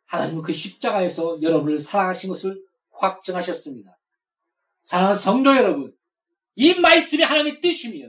하나님은 0.07 0.43
그 0.43 0.53
십자가에서 0.53 1.41
여러분을 1.41 1.79
사랑하신 1.79 2.29
것을 2.31 2.67
확증하셨습니다. 2.91 3.97
사랑하는 4.83 5.21
성도 5.21 5.57
여러분, 5.57 5.97
이 6.57 6.75
말씀이 6.75 7.23
하나님의 7.23 7.61
뜻이며 7.61 8.09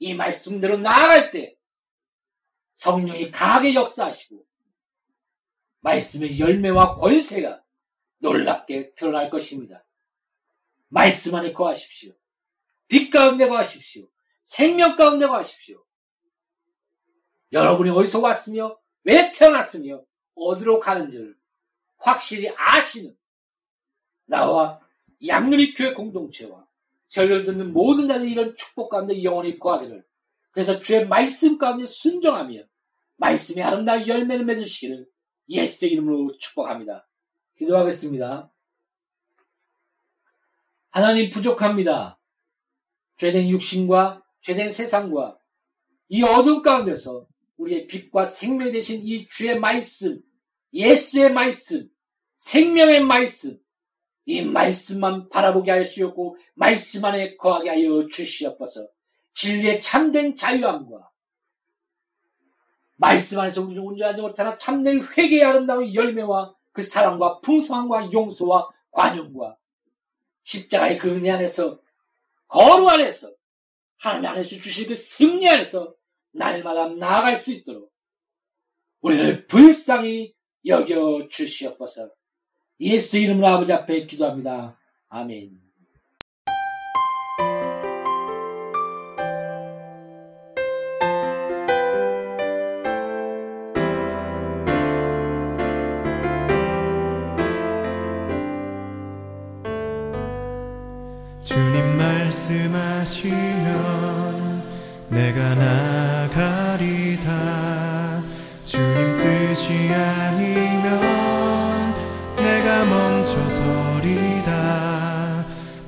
이 0.00 0.14
말씀대로 0.14 0.76
나아갈 0.76 1.30
때 1.30 1.56
성령이 2.74 3.30
강하게 3.30 3.74
역사하시고 3.74 4.47
말씀의 5.80 6.38
열매와 6.38 6.96
권세가 6.96 7.62
놀랍게 8.18 8.94
드러날 8.94 9.30
것입니다. 9.30 9.84
말씀 10.88 11.34
안에 11.34 11.52
거하십시오. 11.52 12.12
빛 12.88 13.10
가운데 13.10 13.46
거하십시오. 13.46 14.08
생명 14.44 14.96
가운데 14.96 15.26
거하십시오. 15.26 15.84
여러분이 17.52 17.90
어디서 17.90 18.20
왔으며 18.20 18.78
왜 19.04 19.32
태어났으며 19.32 20.02
어디로 20.34 20.80
가는지를 20.80 21.36
확실히 21.98 22.48
아시는 22.56 23.16
나와 24.26 24.80
양누리 25.26 25.74
교회 25.74 25.94
공동체와 25.94 26.66
설교를 27.08 27.44
듣는 27.44 27.72
모든 27.72 28.06
자들이 28.06 28.30
이런 28.30 28.54
축복 28.56 28.90
가운데 28.90 29.22
영원히 29.22 29.58
거하기를 29.58 30.04
그래서 30.50 30.80
주의 30.80 31.06
말씀 31.06 31.58
가운데 31.58 31.86
순종하며 31.86 32.62
말씀의 33.16 33.64
아름다운 33.64 34.06
열매를 34.06 34.44
맺으시기를 34.44 35.06
예수의 35.48 35.92
이름으로 35.92 36.36
축복합니다. 36.38 37.08
기도하겠습니다. 37.56 38.50
하나님 40.90 41.30
부족합니다. 41.30 42.18
죄된 43.16 43.48
육신과 43.48 44.22
죄된 44.42 44.72
세상과 44.72 45.38
이 46.08 46.22
어둠 46.22 46.62
가운데서 46.62 47.26
우리의 47.56 47.86
빛과 47.86 48.24
생명 48.24 48.70
되신 48.72 49.02
이 49.02 49.26
주의 49.26 49.58
말씀, 49.58 50.20
예수의 50.72 51.32
말씀, 51.32 51.88
생명의 52.36 53.02
말씀, 53.02 53.58
이 54.24 54.42
말씀만 54.42 55.28
바라보게 55.30 55.70
하여 55.70 55.84
주셨고 55.84 56.36
말씀 56.54 57.04
안에 57.04 57.36
거하게 57.36 57.70
하여 57.70 58.06
주시옵소서. 58.08 58.88
진리의 59.34 59.80
참된 59.80 60.36
자유함과 60.36 61.10
말씀 62.98 63.38
안에서 63.38 63.62
우리는 63.62 63.82
온전하지 63.82 64.20
못하나 64.20 64.56
참된 64.56 65.02
회개의 65.02 65.44
아름다운 65.44 65.94
열매와 65.94 66.54
그 66.72 66.82
사랑과 66.82 67.40
풍성함과 67.40 68.12
용서와 68.12 68.68
관용과 68.90 69.56
십자가의 70.42 70.98
그 70.98 71.08
은혜 71.14 71.30
안에서 71.30 71.80
거룩 72.48 72.88
안에서 72.88 73.32
하나님 73.98 74.30
안에서 74.30 74.56
주실 74.56 74.88
그 74.88 74.96
승리 74.96 75.48
안에서 75.48 75.94
날마다 76.32 76.88
나아갈 76.88 77.36
수 77.36 77.52
있도록 77.52 77.92
우리를 79.00 79.46
불쌍히 79.46 80.34
여겨 80.66 81.28
주시옵소서. 81.30 82.10
예수 82.80 83.16
이름으로 83.16 83.46
아버지 83.46 83.72
앞에 83.72 84.06
기도합니다. 84.06 84.78
아멘. 85.08 85.67
말씀하시면 102.28 103.68
내가 105.08 105.54
나가리다. 105.54 107.30
주님 108.66 109.18
뜻이 109.18 109.90
아니면 109.94 111.00
내가 112.36 112.84
멈춰서리다. 112.84 114.52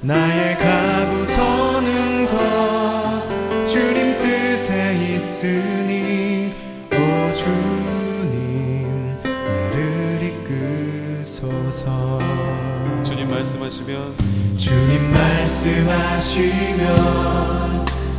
나의 0.00 0.56
가고 0.56 1.26
서는 1.26 2.26
것 2.26 3.66
주님 3.66 4.18
뜻에 4.22 4.94
있으니 4.94 6.54
오 6.92 7.34
주님 7.34 9.18
나를 9.22 10.22
이끄소서. 11.18 12.18
주님 13.02 13.28
말씀하시면 13.28 14.19
주님 14.70 15.10
말씀하시면 15.12 16.86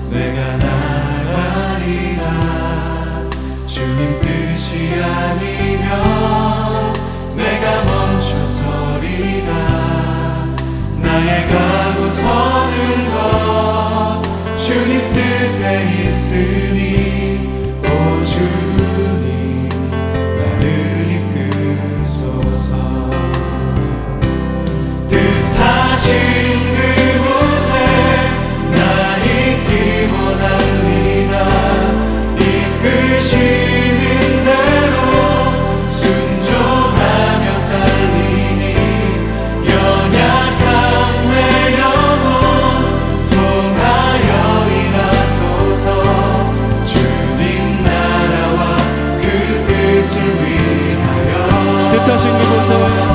내가 0.10 0.58
나가리라. 0.58 2.26
주님 3.66 4.20
뜻이 4.20 5.02
아니면 5.02 6.92
내가 7.38 7.84
멈춰서리다 7.86 9.50
나의 11.02 11.48
가고 11.48 12.12
서는 12.12 13.12
것 13.14 14.22
주님 14.58 15.14
뜻에 15.14 16.04
있으니 16.04 17.48
오 17.80 17.88
주님 18.26 19.70
나를 20.38 20.66
이끄소서. 22.04 22.76
뜻하신 25.08 26.41
뜻하신 52.12 52.38
그곳에 52.38 53.11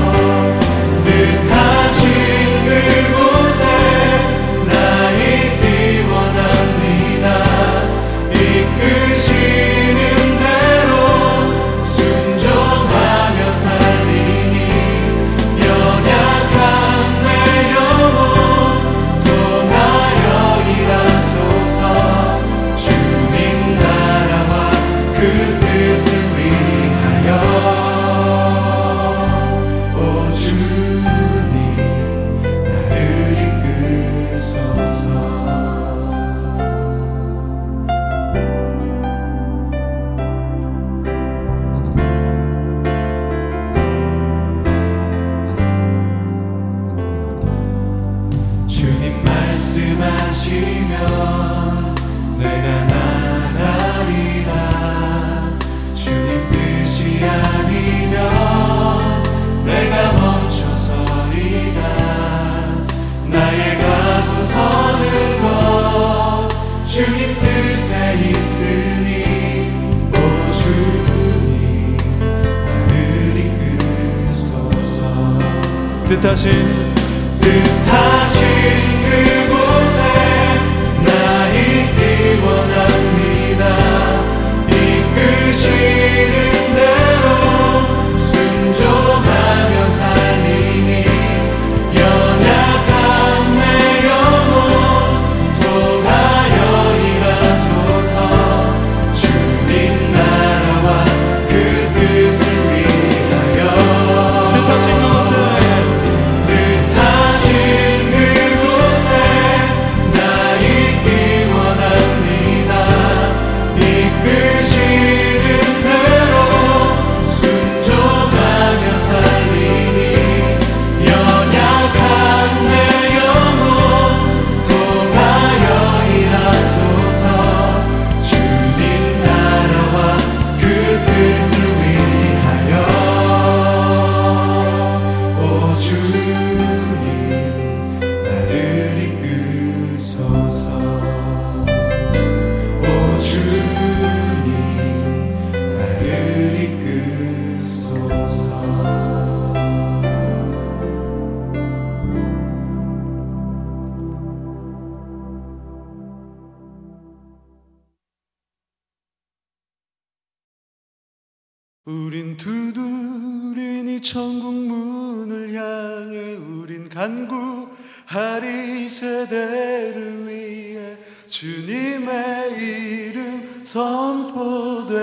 문을 164.96 165.52
향해 165.52 166.36
우린 166.36 166.88
간구하리 166.88 168.88
세대를 168.88 170.26
위해 170.26 170.96
주님의 171.28 172.56
이름 172.58 173.60
선포되리. 173.62 174.96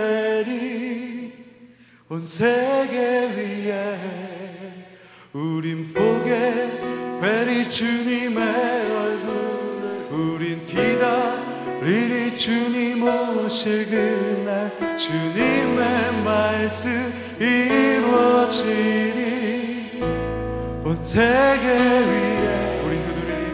온 2.09 2.25
세계 2.25 3.29
위에 3.35 3.99
우린 5.33 5.93
보게 5.93 6.31
되리 7.21 7.69
주님의 7.69 8.91
얼굴을 8.91 10.07
우린 10.11 10.65
기다리리. 10.65 12.35
주님 12.35 13.03
오실 13.03 13.87
그날 13.89 14.71
주님의 14.97 16.23
말씀 16.23 16.91
이루어지리 17.39 19.42
온 20.85 21.01
세계 21.01 21.69
위에 21.69 22.81
우린 22.83 23.01
두드리니 23.03 23.45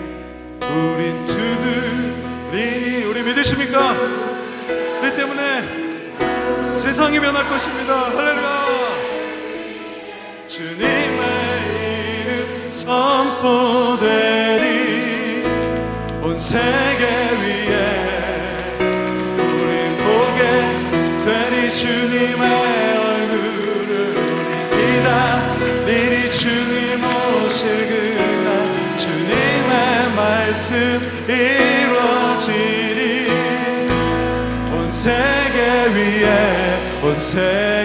우린 0.62 1.26
두드리니. 1.28 3.06
우리 3.06 3.22
믿으십니까? 3.22 3.94
이 5.06 5.16
때문에 5.16 5.44
세상이 6.76 7.20
변할 7.20 7.48
것입니다. 7.48 8.10
할렐루야. 8.18 8.66
주님의 10.48 10.90
이름 12.24 12.72
선포되리. 12.72 14.10
온 16.24 16.36
세계 16.40 16.89
말씀 30.70 31.02
이루어지리 31.28 33.28
온 34.72 34.92
세계 34.92 35.58
위에 35.96 36.30
온 37.02 37.18
세계 37.18 37.79